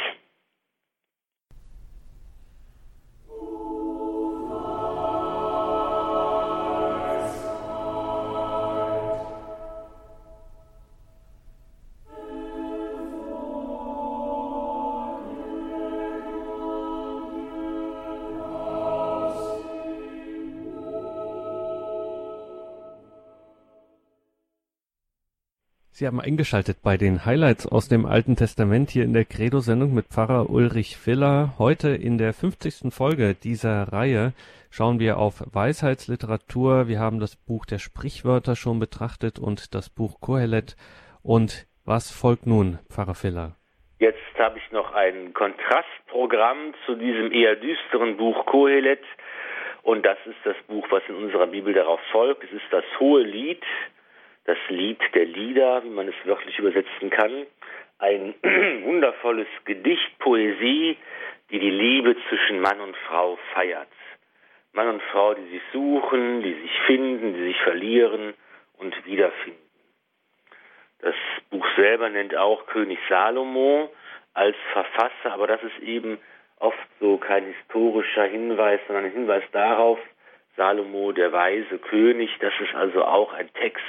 [25.97, 30.07] Sie haben eingeschaltet bei den Highlights aus dem Alten Testament hier in der Credo-Sendung mit
[30.07, 31.53] Pfarrer Ulrich Filler.
[31.57, 32.93] Heute in der 50.
[32.93, 34.33] Folge dieser Reihe
[34.71, 36.89] schauen wir auf Weisheitsliteratur.
[36.89, 40.75] Wir haben das Buch der Sprichwörter schon betrachtet und das Buch Kohelet.
[41.23, 43.55] Und was folgt nun, Pfarrer Filler?
[43.99, 48.99] Jetzt habe ich noch ein Kontrastprogramm zu diesem eher düsteren Buch Kohelet.
[49.81, 52.43] Und das ist das Buch, was in unserer Bibel darauf folgt.
[52.43, 53.63] Es ist das Hohe Lied
[54.45, 57.45] das Lied der Lieder, wie man es wörtlich übersetzen kann,
[57.99, 58.35] ein
[58.83, 60.97] wundervolles Gedicht, Poesie,
[61.49, 63.87] die die Liebe zwischen Mann und Frau feiert.
[64.73, 68.33] Mann und Frau, die sich suchen, die sich finden, die sich verlieren
[68.77, 69.59] und wiederfinden.
[70.99, 71.15] Das
[71.49, 73.91] Buch selber nennt auch König Salomo
[74.33, 76.17] als Verfasser, aber das ist eben
[76.57, 79.99] oft so kein historischer Hinweis, sondern ein Hinweis darauf,
[80.57, 83.83] Salomo, der weise König, das ist also auch ein Text,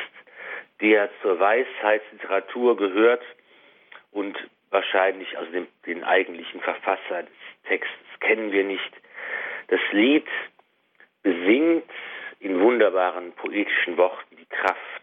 [0.80, 3.22] der zur Weisheitsliteratur gehört
[4.10, 4.36] und
[4.70, 7.32] wahrscheinlich, also den, den eigentlichen Verfasser des
[7.64, 8.92] Textes kennen wir nicht.
[9.68, 10.26] Das Lied
[11.22, 11.90] besingt
[12.40, 15.02] in wunderbaren poetischen Worten die Kraft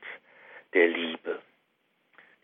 [0.73, 1.41] der Liebe.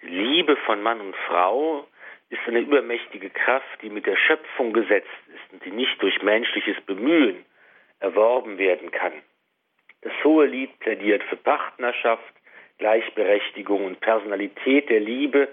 [0.02, 1.88] Liebe von Mann und Frau
[2.30, 6.80] ist eine übermächtige Kraft, die mit der Schöpfung gesetzt ist und die nicht durch menschliches
[6.86, 7.46] Bemühen
[8.00, 9.14] erworben werden kann.
[10.02, 12.34] Das hohe Lied plädiert für Partnerschaft,
[12.80, 15.50] Gleichberechtigung und Personalität der Liebe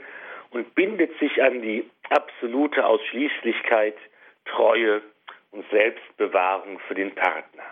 [0.51, 3.97] und bindet sich an die absolute Ausschließlichkeit,
[4.47, 5.03] Treue
[5.51, 7.65] und Selbstbewahrung für den Partner.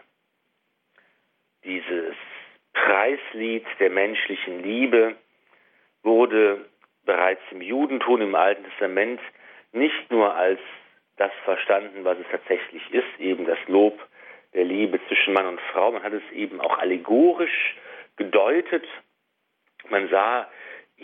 [1.64, 2.14] Dieses
[2.75, 5.14] Preislied der menschlichen Liebe
[6.03, 6.67] wurde
[7.05, 9.21] bereits im Judentum im Alten Testament
[9.73, 10.61] nicht nur als
[11.17, 13.99] das verstanden, was es tatsächlich ist, eben das Lob
[14.53, 17.77] der Liebe zwischen Mann und Frau, man hat es eben auch allegorisch
[18.17, 18.85] gedeutet
[19.90, 20.49] man sah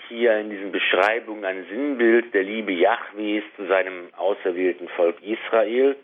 [0.09, 5.97] hier in diesen Beschreibungen ein Sinnbild der Liebe Jahwes zu seinem auserwählten Volk Israel.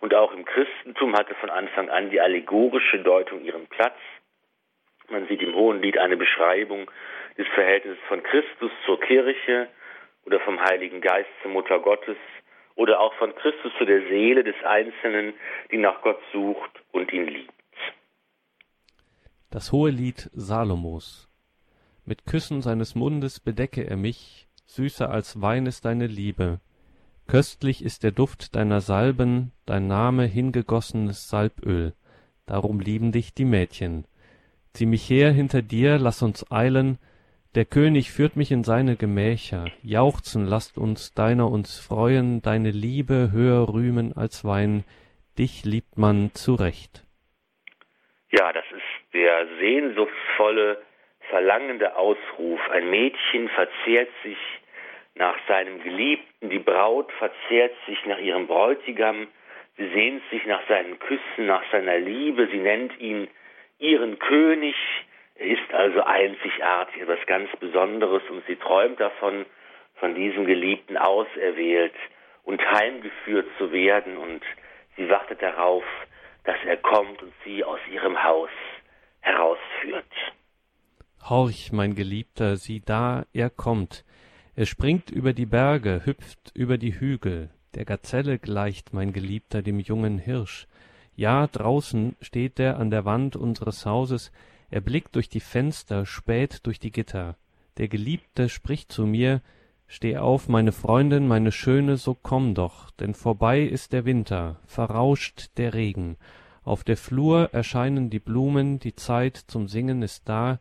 [0.00, 3.98] Und auch im Christentum hatte von Anfang an die allegorische Deutung ihren Platz.
[5.10, 6.90] Man sieht im Hohen Lied eine Beschreibung
[7.36, 9.68] des Verhältnisses von Christus zur Kirche
[10.24, 12.16] oder vom Heiligen Geist zur Mutter Gottes
[12.76, 15.34] oder auch von Christus zu der Seele des Einzelnen,
[15.70, 17.52] die nach Gott sucht und ihn liebt.
[19.50, 21.29] Das Hohe Lied Salomos
[22.10, 26.58] mit Küssen seines Mundes bedecke er mich, süßer als Wein ist deine Liebe.
[27.28, 31.94] Köstlich ist der Duft deiner Salben, dein Name hingegossenes Salböl.
[32.46, 34.06] Darum lieben dich die Mädchen.
[34.72, 36.98] Zieh mich her hinter dir, lass uns eilen.
[37.54, 39.66] Der König führt mich in seine Gemächer.
[39.84, 44.82] Jauchzen lasst uns deiner uns freuen, deine Liebe höher rühmen als Wein.
[45.38, 47.04] Dich liebt man zu Recht.
[48.32, 50.78] Ja, das ist der sehnsuchtsvolle
[51.30, 52.60] verlangende Ausruf.
[52.70, 54.38] Ein Mädchen verzehrt sich
[55.14, 59.28] nach seinem Geliebten, die Braut verzehrt sich nach ihrem Bräutigam,
[59.76, 63.28] sie sehnt sich nach seinen Küssen, nach seiner Liebe, sie nennt ihn
[63.78, 64.76] ihren König,
[65.36, 69.46] er ist also einzigartig, etwas ganz Besonderes und sie träumt davon,
[69.96, 71.94] von diesem Geliebten auserwählt
[72.44, 74.42] und heimgeführt zu werden und
[74.96, 75.84] sie wartet darauf,
[76.44, 78.50] dass er kommt und sie aus ihrem Haus
[79.20, 80.04] herausführt.
[81.22, 84.04] Horch, mein Geliebter, sieh da, er kommt.
[84.56, 87.50] Er springt über die Berge, hüpft über die Hügel.
[87.74, 90.66] Der Gazelle gleicht mein Geliebter dem jungen Hirsch.
[91.14, 94.32] Ja, draußen steht er an der Wand unseres Hauses,
[94.70, 97.36] er blickt durch die Fenster, späht durch die Gitter.
[97.76, 99.42] Der Geliebte spricht zu mir,
[99.92, 105.50] Steh auf, meine Freundin, meine Schöne, so komm doch, denn vorbei ist der Winter, verrauscht
[105.56, 106.16] der Regen.
[106.62, 110.60] Auf der Flur erscheinen die Blumen, die Zeit zum Singen ist da,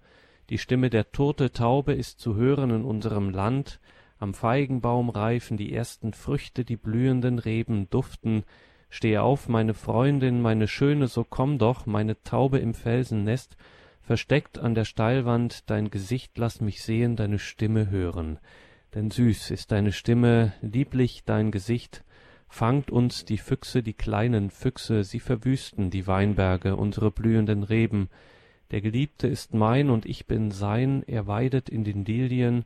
[0.49, 3.79] die Stimme der Turteltaube ist zu hören in unserem Land,
[4.19, 8.43] am Feigenbaum reifen die ersten Früchte, die blühenden Reben duften.
[8.89, 13.55] Steh auf, meine Freundin, meine Schöne, so komm doch, meine Taube im Felsennest,
[14.01, 18.39] versteckt an der Steilwand, dein Gesicht lass mich sehen, deine Stimme hören.
[18.93, 22.03] Denn süß ist deine Stimme, lieblich dein Gesicht,
[22.49, 28.09] fangt uns die Füchse, die kleinen Füchse, sie verwüsten die Weinberge, unsere blühenden Reben.
[28.71, 32.65] Der Geliebte ist mein und ich bin sein, er weidet in den Lilien.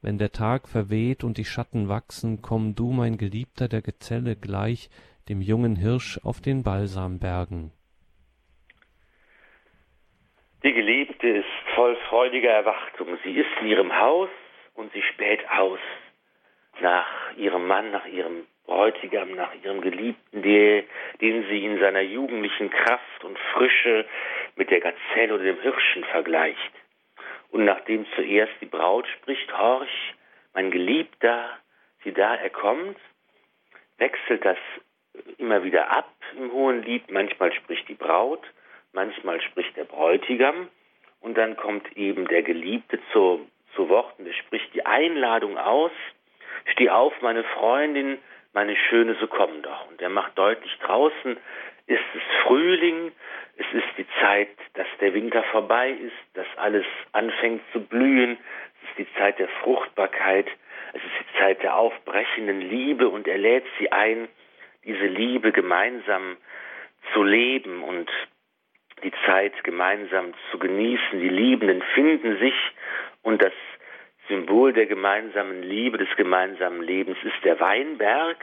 [0.00, 4.90] Wenn der Tag verweht und die Schatten wachsen, komm du, mein Geliebter, der Gezelle gleich,
[5.28, 7.72] dem jungen Hirsch auf den Balsambergen.
[10.62, 13.18] Die Geliebte ist voll freudiger Erwartung.
[13.24, 14.28] Sie ist in ihrem Haus
[14.74, 15.80] und sie späht aus
[16.80, 23.24] nach ihrem Mann, nach ihrem Bräutigam, nach ihrem Geliebten, den sie in seiner jugendlichen Kraft
[23.24, 24.06] und Frische
[24.60, 26.72] mit der Gazelle oder dem Hirschen vergleicht.
[27.50, 30.14] Und nachdem zuerst die Braut spricht, horch,
[30.52, 31.48] mein Geliebter,
[32.04, 32.98] sieh da, er kommt,
[33.96, 34.58] wechselt das
[35.38, 37.10] immer wieder ab im Hohen Lied.
[37.10, 38.42] Manchmal spricht die Braut,
[38.92, 40.68] manchmal spricht der Bräutigam
[41.20, 43.40] und dann kommt eben der Geliebte zur
[43.74, 44.26] zu Worten.
[44.26, 45.92] Er spricht die Einladung aus,
[46.66, 48.18] steh auf, meine Freundin,
[48.52, 49.88] meine Schöne, so komm doch.
[49.88, 51.38] Und er macht deutlich, draußen
[51.90, 53.10] ist es Frühling,
[53.56, 58.38] es ist die Zeit, dass der Winter vorbei ist, dass alles anfängt zu blühen,
[58.82, 60.46] es ist die Zeit der Fruchtbarkeit,
[60.92, 64.28] es ist die Zeit der aufbrechenden Liebe und er lädt sie ein,
[64.84, 66.36] diese Liebe gemeinsam
[67.12, 68.08] zu leben und
[69.02, 71.20] die Zeit gemeinsam zu genießen.
[71.20, 72.54] Die Liebenden finden sich
[73.22, 73.52] und das
[74.28, 78.38] Symbol der gemeinsamen Liebe, des gemeinsamen Lebens ist der Weinberg.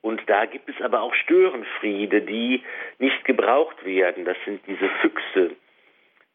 [0.00, 2.62] Und da gibt es aber auch Störenfriede, die
[2.98, 4.24] nicht gebraucht werden.
[4.24, 5.56] Das sind diese Füchse,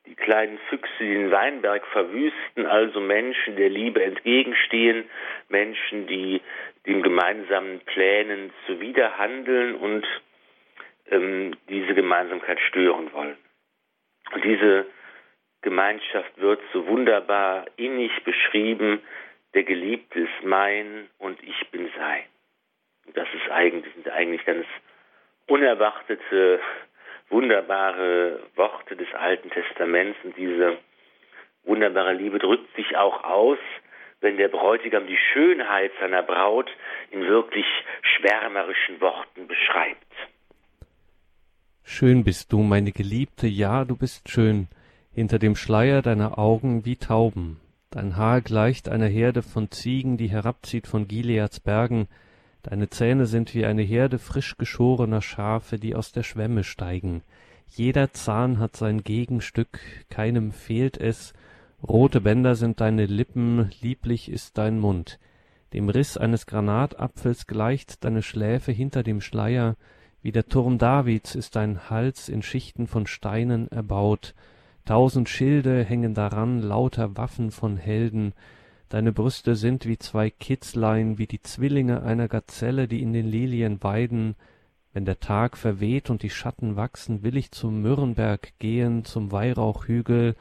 [0.06, 5.06] die kleinen Füchse, die den Weinberg verwüsten, also Menschen der Liebe entgegenstehen,
[5.48, 6.42] Menschen, die
[6.86, 10.06] den gemeinsamen Plänen zuwiderhandeln und
[11.10, 13.38] ähm, diese Gemeinsamkeit stören wollen.
[14.34, 14.86] Und diese
[15.62, 19.02] Gemeinschaft wird so wunderbar innig beschrieben,
[19.54, 22.24] der Geliebte ist mein und ich bin sein.
[23.06, 24.66] Und das ist eigentlich, sind eigentlich ganz
[25.48, 26.60] unerwartete,
[27.30, 30.78] wunderbare Worte des Alten Testaments und diese
[31.64, 33.58] wunderbare Liebe drückt sich auch aus,
[34.22, 36.70] wenn der Bräutigam die Schönheit seiner Braut
[37.12, 37.66] in wirklich
[38.02, 40.00] schwärmerischen Worten beschreibt.
[41.84, 44.68] Schön bist du, meine Geliebte, ja, du bist schön,
[45.14, 47.60] hinter dem Schleier deiner Augen wie Tauben.
[47.92, 52.08] Dein Haar gleicht einer Herde von Ziegen, die herabzieht von Gileads Bergen.
[52.64, 57.22] Deine Zähne sind wie eine Herde frisch geschorener Schafe, die aus der Schwemme steigen.
[57.68, 61.34] Jeder Zahn hat sein Gegenstück, keinem fehlt es.
[61.86, 65.20] Rote Bänder sind deine Lippen, lieblich ist dein Mund.
[65.74, 69.76] Dem Riss eines Granatapfels gleicht deine Schläfe hinter dem Schleier.
[70.22, 74.36] Wie der Turm Davids ist dein Hals in Schichten von Steinen erbaut.
[74.86, 78.34] Tausend Schilde hängen daran, lauter Waffen von Helden.
[78.94, 83.80] Deine Brüste sind wie zwei Kitzlein, wie die Zwillinge einer Gazelle, die in den Lilien
[83.82, 84.36] weiden.
[84.94, 90.36] Wenn der Tag verweht und die Schatten wachsen, will ich zum Myrrenberg gehen, zum Weihrauchhügel.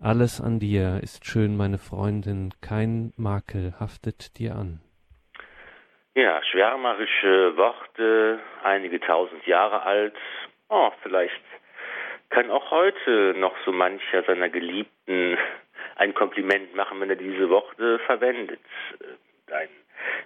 [0.00, 4.80] Alles an dir ist schön, meine Freundin, kein Makel haftet dir an.
[6.14, 10.16] Ja, schwärmerische Worte, einige tausend Jahre alt.
[10.70, 11.44] Oh, vielleicht
[12.30, 15.36] kann auch heute noch so mancher seiner Geliebten
[15.98, 18.60] ein Kompliment machen, wenn er diese Worte verwendet.
[19.46, 19.68] Dein,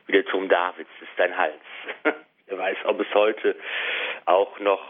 [0.07, 1.55] wie der Turm Davids ist dein Hals.
[2.47, 3.57] er weiß, ob es heute
[4.27, 4.83] auch noch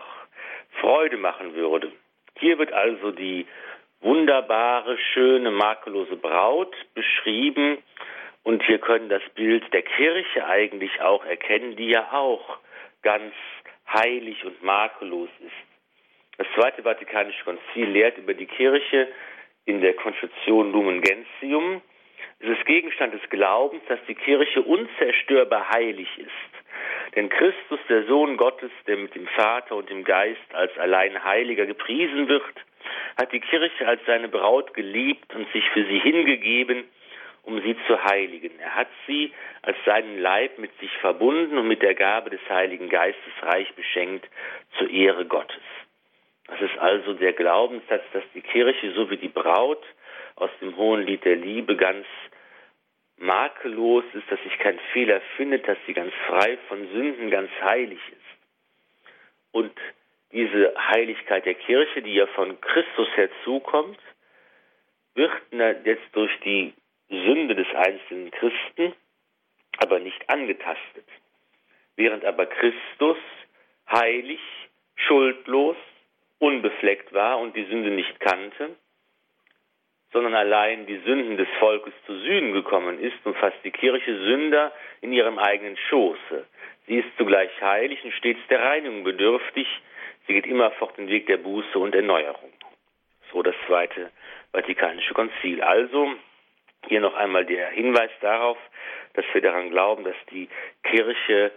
[0.80, 1.93] Freude machen würde.
[2.39, 3.47] Hier wird also die
[4.01, 7.78] wunderbare, schöne, makellose Braut beschrieben.
[8.43, 12.59] Und wir können das Bild der Kirche eigentlich auch erkennen, die ja auch
[13.03, 13.33] ganz
[13.89, 16.39] heilig und makellos ist.
[16.39, 19.09] Das Zweite Vatikanische Konzil lehrt über die Kirche
[19.65, 21.83] in der Konstitution Lumen Gentium.
[22.41, 27.15] Es ist Gegenstand des Glaubens, dass die Kirche unzerstörbar heilig ist.
[27.15, 31.67] Denn Christus, der Sohn Gottes, der mit dem Vater und dem Geist als allein Heiliger
[31.67, 32.43] gepriesen wird,
[33.21, 36.85] hat die Kirche als seine Braut geliebt und sich für sie hingegeben,
[37.45, 38.59] um sie zu heiligen.
[38.61, 39.33] Er hat sie
[39.63, 44.29] als seinen Leib mit sich verbunden und mit der Gabe des Heiligen Geistes reich beschenkt
[44.79, 45.63] zur Ehre Gottes.
[46.47, 49.82] Das ist also der Glaubenssatz, dass die Kirche so wie die Braut
[50.36, 52.07] aus dem Hohen Lied der Liebe ganz
[53.16, 58.01] makellos ist, dass sich kein Fehler findet, dass sie ganz frei von Sünden, ganz heilig
[58.09, 59.12] ist.
[59.53, 59.72] Und
[60.32, 63.99] diese Heiligkeit der Kirche, die ja von Christus herzukommt,
[65.14, 65.32] wird
[65.84, 66.72] jetzt durch die
[67.09, 68.95] Sünde des einzelnen Christen
[69.78, 71.07] aber nicht angetastet.
[71.97, 73.18] Während aber Christus
[73.90, 74.40] heilig,
[74.97, 75.76] schuldlos,
[76.43, 78.74] unbefleckt war und die Sünde nicht kannte,
[80.12, 85.12] sondern allein die Sünden des Volkes zu sühnen gekommen ist, umfasst die Kirche Sünder in
[85.12, 86.45] ihrem eigenen Schoße.
[86.88, 89.68] Sie ist zugleich heilig und stets der Reinigung bedürftig.
[90.26, 92.53] Sie geht immerfort den Weg der Buße und Erneuerung.
[93.32, 94.11] So das Zweite
[94.51, 95.62] Vatikanische Konzil.
[95.62, 96.12] Also
[96.88, 98.59] hier noch einmal der Hinweis darauf,
[99.14, 100.49] dass wir daran glauben, dass die
[100.82, 101.53] Kirche,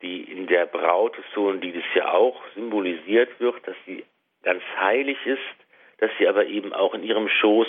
[0.00, 4.02] die in der Braut des Sohn, die das ja auch symbolisiert wird, dass sie
[4.44, 5.40] ganz heilig ist,
[5.98, 7.68] dass sie aber eben auch in ihrem Schoß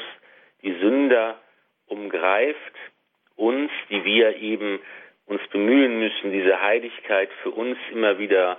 [0.61, 1.39] die Sünder
[1.87, 2.73] umgreift,
[3.35, 4.79] uns, die wir eben
[5.25, 8.57] uns bemühen müssen, diese Heiligkeit für uns immer wieder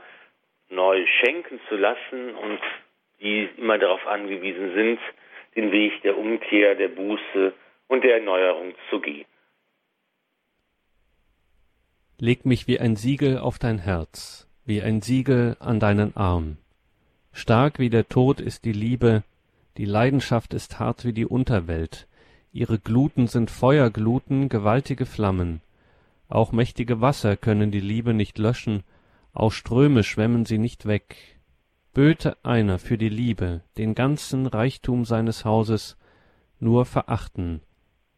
[0.69, 2.61] neu schenken zu lassen und
[3.21, 4.99] die immer darauf angewiesen sind,
[5.55, 7.53] den Weg der Umkehr, der Buße
[7.89, 9.27] und der Erneuerung zu gehen.
[12.19, 16.59] Leg mich wie ein Siegel auf dein Herz, wie ein Siegel an deinen Arm.
[17.37, 19.23] Stark wie der Tod ist die Liebe,
[19.77, 22.09] die Leidenschaft ist hart wie die Unterwelt,
[22.51, 25.61] ihre Gluten sind Feuergluten, gewaltige Flammen.
[26.31, 28.85] Auch mächtige Wasser können die Liebe nicht löschen,
[29.35, 31.39] auch Ströme schwemmen sie nicht weg.
[31.93, 35.99] Böte einer für die Liebe den ganzen Reichtum seines Hauses,
[36.59, 37.61] nur verachten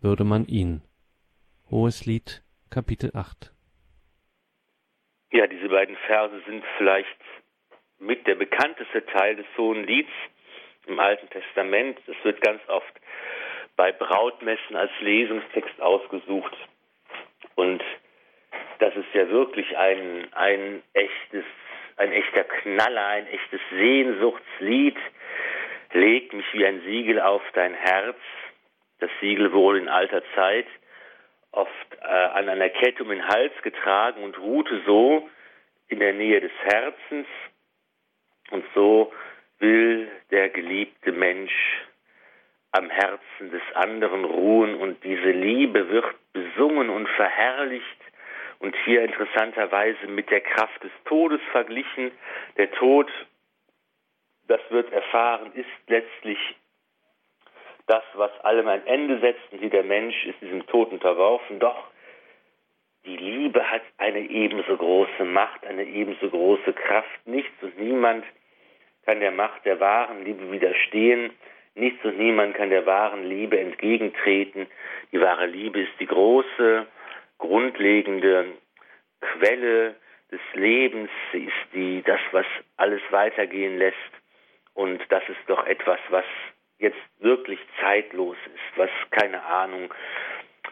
[0.00, 0.80] würde man ihn.
[1.72, 3.52] Hohes Lied, Kapitel 8
[5.32, 7.27] Ja, diese beiden Verse sind vielleicht
[7.98, 10.10] mit der bekannteste Teil des Hohen Lieds
[10.86, 11.98] im Alten Testament.
[12.06, 12.92] Es wird ganz oft
[13.76, 16.56] bei Brautmessen als Lesungstext ausgesucht.
[17.54, 17.82] Und
[18.78, 21.44] das ist ja wirklich ein, ein echtes,
[21.96, 24.96] ein echter Knaller, ein echtes Sehnsuchtslied.
[25.92, 28.18] Leg mich wie ein Siegel auf dein Herz.
[29.00, 30.66] Das Siegel wurde in alter Zeit
[31.52, 31.70] oft
[32.00, 35.28] äh, an einer Kette um den Hals getragen und ruhte so
[35.88, 37.26] in der Nähe des Herzens.
[38.50, 39.12] Und so
[39.58, 41.52] will der geliebte Mensch
[42.72, 47.84] am Herzen des anderen ruhen und diese Liebe wird besungen und verherrlicht
[48.58, 52.10] und hier interessanterweise mit der Kraft des Todes verglichen.
[52.56, 53.10] Der Tod,
[54.48, 56.38] das wird erfahren, ist letztlich
[57.86, 61.58] das, was allem ein Ende setzt und hier der Mensch ist diesem Tod unterworfen.
[61.58, 61.88] Doch
[63.08, 67.26] die Liebe hat eine ebenso große Macht, eine ebenso große Kraft.
[67.26, 68.24] Nichts und niemand
[69.06, 71.32] kann der Macht der wahren Liebe widerstehen.
[71.74, 74.66] Nichts und niemand kann der wahren Liebe entgegentreten.
[75.10, 76.86] Die wahre Liebe ist die große,
[77.38, 78.52] grundlegende
[79.20, 79.94] Quelle
[80.30, 81.08] des Lebens.
[81.32, 82.46] Sie ist die, das, was
[82.76, 83.96] alles weitergehen lässt.
[84.74, 86.26] Und das ist doch etwas, was
[86.78, 89.92] jetzt wirklich zeitlos ist, was keine Ahnung,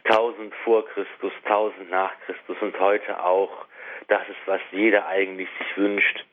[0.08, 3.66] tausend vor Christus, tausend nach Christus und heute auch,
[4.08, 6.24] das ist, was jeder eigentlich sich wünscht,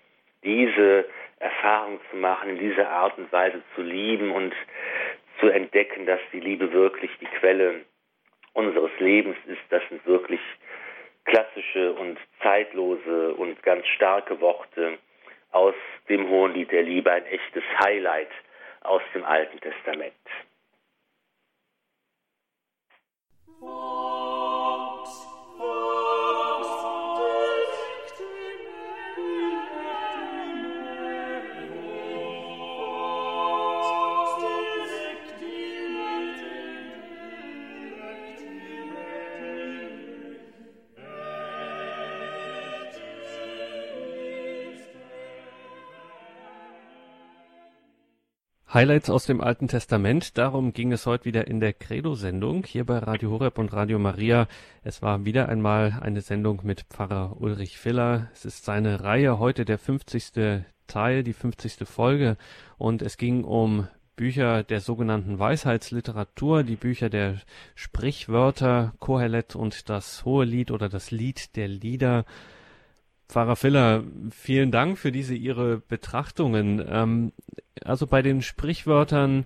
[0.43, 1.05] diese
[1.39, 4.53] Erfahrung zu machen, in dieser Art und Weise zu lieben und
[5.39, 7.82] zu entdecken, dass die Liebe wirklich die Quelle
[8.53, 9.61] unseres Lebens ist.
[9.69, 10.39] Das sind wirklich
[11.26, 14.97] klassische und zeitlose und ganz starke Worte
[15.51, 15.76] aus
[16.09, 18.32] dem Hohen Lied der Liebe, ein echtes Highlight
[18.82, 20.13] aus dem Alten Testament.
[23.64, 23.93] for
[48.74, 52.97] Highlights aus dem Alten Testament, darum ging es heute wieder in der Credo-Sendung hier bei
[52.97, 54.47] Radio Horeb und Radio Maria.
[54.82, 58.32] Es war wieder einmal eine Sendung mit Pfarrer Ulrich Filler.
[58.34, 60.63] Es ist seine Reihe heute der 50.
[60.88, 61.88] Teil, die 50.
[61.88, 62.36] Folge
[62.80, 67.41] und es ging um Bücher der sogenannten Weisheitsliteratur, die Bücher der
[67.76, 72.26] Sprichwörter, Kohelet und das Hohe Lied oder das Lied der Lieder.
[73.30, 76.84] Pfarrer Filler, vielen Dank für diese Ihre Betrachtungen.
[76.88, 77.34] Ähm,
[77.86, 79.46] also bei den Sprichwörtern,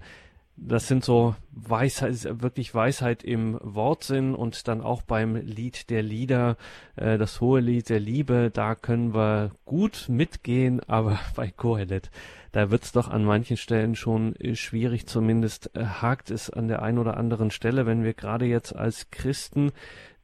[0.57, 6.57] das sind so Weisheit, wirklich Weisheit im Wortsinn und dann auch beim Lied der Lieder,
[6.95, 12.09] äh, das hohe Lied der Liebe, da können wir gut mitgehen, aber bei Kohelet,
[12.51, 16.81] da wird's doch an manchen Stellen schon äh, schwierig, zumindest äh, hakt es an der
[16.81, 19.71] einen oder anderen Stelle, wenn wir gerade jetzt als Christen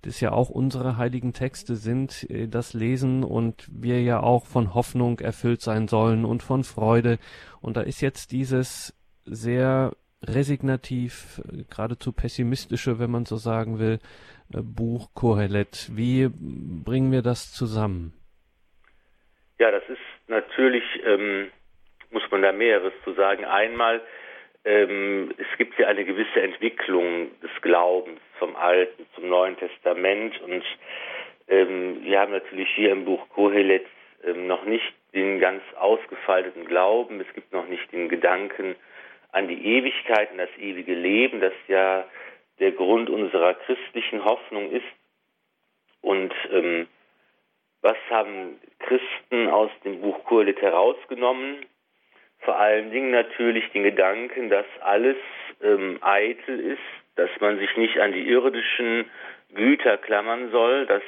[0.03, 4.73] das ja auch unsere heiligen Texte sind, äh, das lesen und wir ja auch von
[4.73, 7.17] Hoffnung erfüllt sein sollen und von Freude.
[7.61, 8.93] Und da ist jetzt dieses
[9.25, 13.99] sehr resignativ, geradezu pessimistische, wenn man so sagen will,
[14.53, 15.89] äh, Buch Kohelet.
[15.93, 18.13] Wie bringen wir das zusammen?
[19.59, 21.49] Ja, das ist natürlich, ähm,
[22.11, 23.45] muss man da mehreres zu sagen.
[23.45, 24.01] Einmal,
[24.65, 30.63] ähm, es gibt ja eine gewisse Entwicklung des Glaubens vom Alten zum Neuen Testament und
[31.47, 33.85] ähm, wir haben natürlich hier im Buch Kohelet
[34.23, 38.75] ähm, noch nicht den ganz ausgefalteten Glauben, es gibt noch nicht den Gedanken
[39.31, 42.05] an die Ewigkeit, an das ewige Leben, das ja
[42.59, 44.85] der Grund unserer christlichen Hoffnung ist.
[46.01, 46.87] Und ähm,
[47.81, 51.65] was haben Christen aus dem Buch Kohelet herausgenommen?
[52.43, 55.17] Vor allen Dingen natürlich den Gedanken, dass alles
[55.61, 56.79] ähm, eitel ist,
[57.15, 59.05] dass man sich nicht an die irdischen
[59.53, 61.03] Güter klammern soll, dass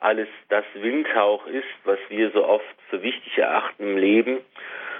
[0.00, 4.38] alles das Windhauch ist, was wir so oft für wichtig erachten im Leben.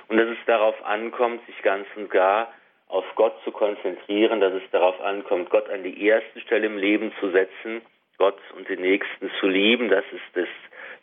[0.08, 2.52] Und dass es darauf ankommt, sich ganz und gar
[2.88, 7.12] auf Gott zu konzentrieren, dass es darauf ankommt, Gott an die erste Stelle im Leben
[7.20, 7.82] zu setzen,
[8.16, 10.48] Gott und den Nächsten zu lieben, das ist das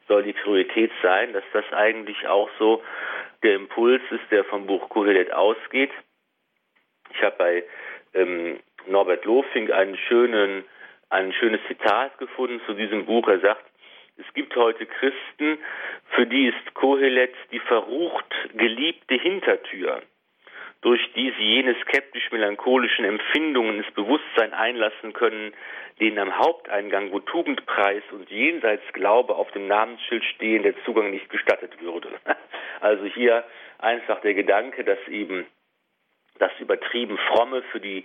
[0.08, 2.82] soll die Priorität sein, dass das eigentlich auch so
[3.44, 5.92] der Impuls ist, der vom Buch Kohelet ausgeht.
[7.14, 7.64] Ich habe bei
[8.14, 10.66] ähm, Norbert Lofing einen schönen,
[11.10, 13.28] ein schönes Zitat gefunden zu diesem Buch.
[13.28, 13.66] Er sagt,
[14.18, 15.58] es gibt heute Christen,
[16.12, 20.02] für die ist Kohelet die verrucht geliebte Hintertür,
[20.84, 25.54] durch die sie jene skeptisch-melancholischen Empfindungen ins Bewusstsein einlassen können,
[26.00, 31.30] denen am Haupteingang, wo Tugendpreis und jenseits Glaube auf dem Namensschild stehen, der Zugang nicht
[31.30, 32.10] gestattet würde.
[32.82, 33.46] Also hier
[33.80, 35.46] einfach der Gedanke, dass eben
[36.40, 38.04] das übertrieben fromme für die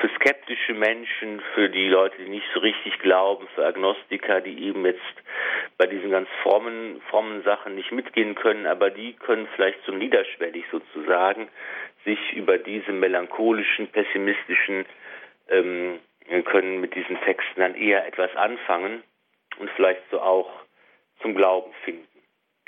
[0.00, 4.84] für skeptische Menschen, für die Leute, die nicht so richtig glauben, für Agnostiker, die eben
[4.84, 5.00] jetzt
[5.78, 10.64] bei diesen ganz frommen frommen Sachen nicht mitgehen können, aber die können vielleicht so niederschwellig
[10.72, 11.48] sozusagen
[12.06, 14.86] sich über diese melancholischen, pessimistischen
[15.50, 16.00] ähm,
[16.46, 19.02] können mit diesen Texten dann eher etwas anfangen
[19.58, 20.50] und vielleicht so auch
[21.20, 22.06] zum Glauben finden.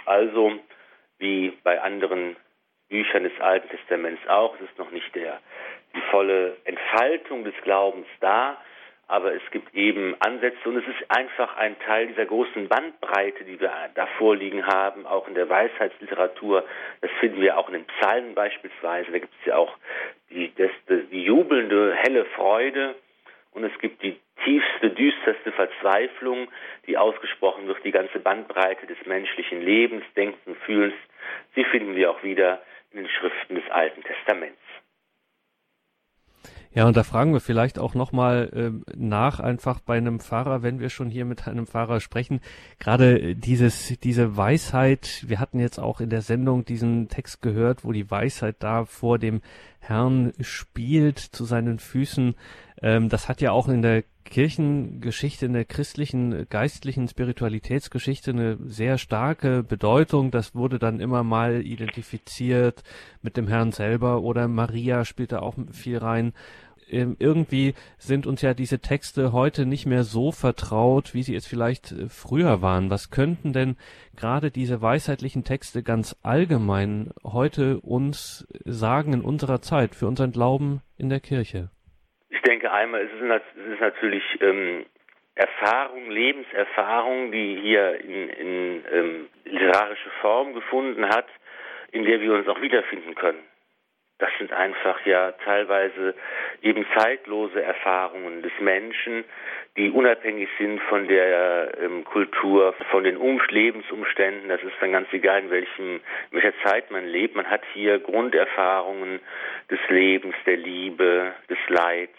[0.05, 0.53] Also
[1.19, 2.37] wie bei anderen
[2.89, 4.55] Büchern des Alten Testaments auch.
[4.57, 5.41] Es ist noch nicht der,
[5.95, 8.57] die volle Entfaltung des Glaubens da,
[9.09, 13.59] aber es gibt eben Ansätze und es ist einfach ein Teil dieser großen Bandbreite, die
[13.59, 16.65] wir da vorliegen haben, auch in der Weisheitsliteratur.
[17.01, 19.11] Das finden wir auch in den Psalmen beispielsweise.
[19.11, 19.75] Da gibt es ja auch
[20.31, 20.71] die, das,
[21.11, 22.95] die jubelnde, helle Freude
[23.53, 26.49] und es gibt die tiefste, düsterste Verzweiflung,
[26.87, 30.95] die ausgesprochen wird, die ganze Bandbreite des menschlichen Lebens, Denkens, Fühlens.
[31.55, 34.61] Sie finden wir auch wieder in den Schriften des Alten Testaments.
[36.75, 40.81] Ja, und da fragen wir vielleicht auch nochmal äh, nach, einfach bei einem Pfarrer, wenn
[40.81, 42.41] wir schon hier mit einem Pfarrer sprechen.
[42.79, 47.93] Gerade dieses, diese Weisheit, wir hatten jetzt auch in der Sendung diesen Text gehört, wo
[47.93, 49.41] die Weisheit da vor dem
[49.81, 52.35] Herrn spielt, zu seinen Füßen.
[52.83, 58.99] Ähm, das hat ja auch in der Kirchengeschichte, in der christlichen, geistlichen Spiritualitätsgeschichte eine sehr
[58.99, 60.31] starke Bedeutung.
[60.31, 62.83] Das wurde dann immer mal identifiziert
[63.23, 66.33] mit dem Herrn selber oder Maria spielt da auch viel rein.
[66.91, 71.47] Ähm, irgendwie sind uns ja diese Texte heute nicht mehr so vertraut, wie sie es
[71.47, 72.91] vielleicht äh, früher waren.
[72.91, 73.77] Was könnten denn
[74.17, 80.81] gerade diese weisheitlichen Texte ganz allgemein heute uns sagen in unserer Zeit für unseren Glauben
[80.97, 81.71] in der Kirche?
[82.31, 83.23] Ich denke einmal, es ist,
[83.57, 84.87] es ist natürlich ähm,
[85.35, 91.27] Erfahrung, Lebenserfahrung, die hier in, in ähm, literarische Form gefunden hat,
[91.93, 93.39] in der wir uns auch wiederfinden können.
[94.19, 96.15] Das sind einfach ja teilweise
[96.61, 99.25] eben zeitlose Erfahrungen des Menschen,
[99.77, 104.49] die unabhängig sind von der ähm, Kultur, von den um Lebensumständen.
[104.49, 106.01] Das ist dann ganz egal, in welchem,
[106.31, 107.37] in welcher Zeit man lebt.
[107.37, 109.21] Man hat hier Grunderfahrungen
[109.71, 112.19] des Lebens, der Liebe, des Leids,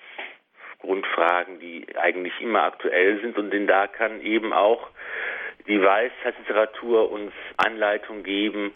[0.79, 4.89] Grundfragen, die eigentlich immer aktuell sind und in da kann eben auch
[5.67, 8.73] die Weisheitsliteratur uns Anleitung geben,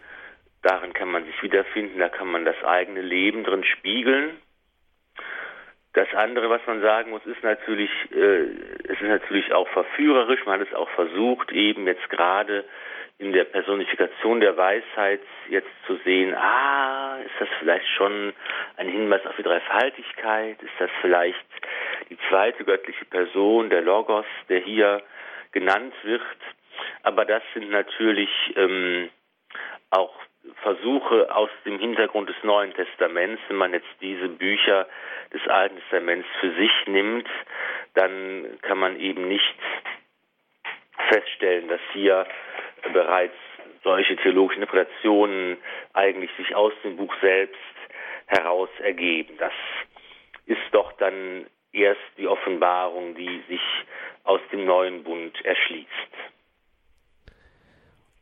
[0.64, 4.38] Darin kann man sich wiederfinden, da kann man das eigene Leben drin spiegeln.
[5.92, 8.46] Das andere, was man sagen muss, ist natürlich, äh,
[8.84, 10.44] es ist natürlich auch verführerisch.
[10.46, 12.64] Man hat es auch versucht, eben jetzt gerade
[13.18, 18.32] in der Personifikation der Weisheit jetzt zu sehen, ah, ist das vielleicht schon
[18.78, 20.60] ein Hinweis auf die Dreifaltigkeit?
[20.62, 21.44] Ist das vielleicht
[22.08, 25.02] die zweite göttliche Person, der Logos, der hier
[25.52, 26.22] genannt wird?
[27.02, 29.10] Aber das sind natürlich ähm,
[29.90, 30.14] auch
[30.62, 34.86] Versuche aus dem Hintergrund des Neuen Testaments, wenn man jetzt diese Bücher
[35.32, 37.28] des Alten Testaments für sich nimmt,
[37.94, 39.54] dann kann man eben nicht
[41.08, 42.26] feststellen, dass hier
[42.92, 43.34] bereits
[43.82, 45.58] solche theologischen Interpretationen
[45.92, 47.58] eigentlich sich aus dem Buch selbst
[48.26, 49.36] heraus ergeben.
[49.38, 49.52] Das
[50.46, 53.62] ist doch dann erst die Offenbarung, die sich
[54.24, 55.88] aus dem neuen Bund erschließt.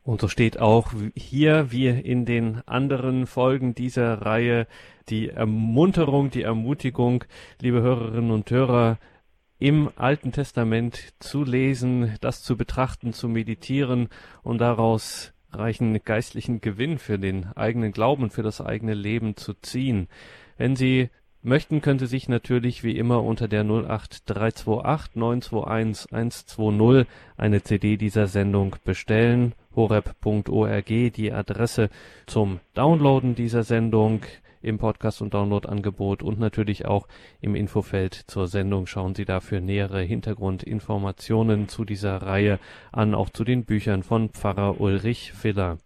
[0.04, 4.66] Und so steht auch hier, wie in den anderen Folgen dieser Reihe,
[5.08, 7.24] die Ermunterung, die Ermutigung,
[7.60, 8.98] liebe Hörerinnen und Hörer,
[9.60, 14.08] im Alten Testament zu lesen, das zu betrachten, zu meditieren
[14.42, 20.08] und daraus reichen geistlichen Gewinn für den eigenen Glauben für das eigene Leben zu ziehen.
[20.56, 21.10] Wenn Sie
[21.42, 28.26] möchten, können Sie sich natürlich wie immer unter der 08328 921 120 eine CD dieser
[28.26, 29.54] Sendung bestellen.
[29.74, 31.90] horeb.org die Adresse
[32.26, 34.22] zum Downloaden dieser Sendung
[34.62, 37.08] im Podcast- und Download-Angebot und natürlich auch
[37.40, 42.58] im Infofeld zur Sendung schauen Sie dafür nähere Hintergrundinformationen zu dieser Reihe
[42.92, 45.78] an, auch zu den Büchern von Pfarrer Ulrich Filler.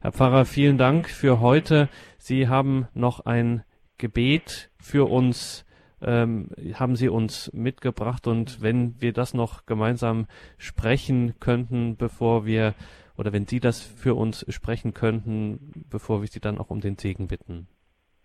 [0.00, 1.88] Herr Pfarrer, vielen Dank für heute.
[2.18, 3.62] Sie haben noch ein
[3.98, 5.64] Gebet für uns
[6.02, 10.26] ähm, haben Sie uns mitgebracht und wenn wir das noch gemeinsam
[10.58, 12.74] sprechen könnten, bevor wir
[13.16, 16.96] oder wenn Sie das für uns sprechen könnten, bevor wir Sie dann auch um den
[16.96, 17.68] Segen bitten.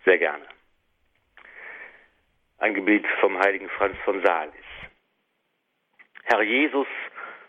[0.05, 0.45] Sehr gerne.
[2.57, 4.53] Ein Gebet vom heiligen Franz von Sales.
[6.23, 6.87] Herr Jesus,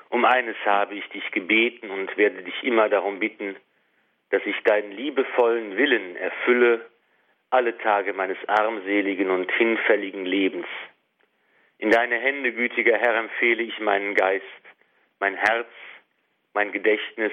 [0.09, 3.57] um eines habe ich dich gebeten und werde dich immer darum bitten,
[4.31, 6.87] dass ich deinen liebevollen Willen erfülle
[7.51, 10.67] alle Tage meines armseligen und hinfälligen Lebens.
[11.79, 14.45] In deine Hände, gütiger Herr, empfehle ich meinen Geist,
[15.19, 15.69] mein Herz,
[16.55, 17.33] mein Gedächtnis,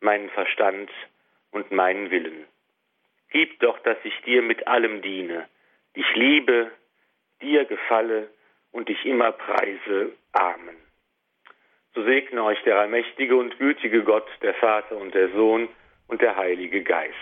[0.00, 0.90] meinen Verstand
[1.50, 2.44] und meinen Willen.
[3.30, 5.48] Gib doch, dass ich dir mit allem diene,
[5.96, 6.70] dich liebe,
[7.42, 8.28] dir gefalle
[8.72, 10.12] und dich immer preise.
[10.32, 10.76] Amen.
[11.94, 15.68] So segne euch der allmächtige und gütige Gott, der Vater und der Sohn
[16.08, 17.14] und der Heilige Geist.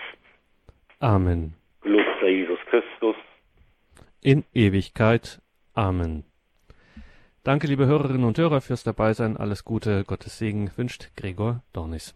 [0.99, 1.53] Amen.
[1.81, 3.15] Gelobt sei Jesus Christus.
[4.21, 5.41] In Ewigkeit.
[5.75, 6.23] Amen.
[7.45, 9.35] Danke, liebe Hörerinnen und Hörer, fürs Dabeisein.
[9.35, 12.13] Alles Gute, Gottes Segen wünscht Gregor Dornis.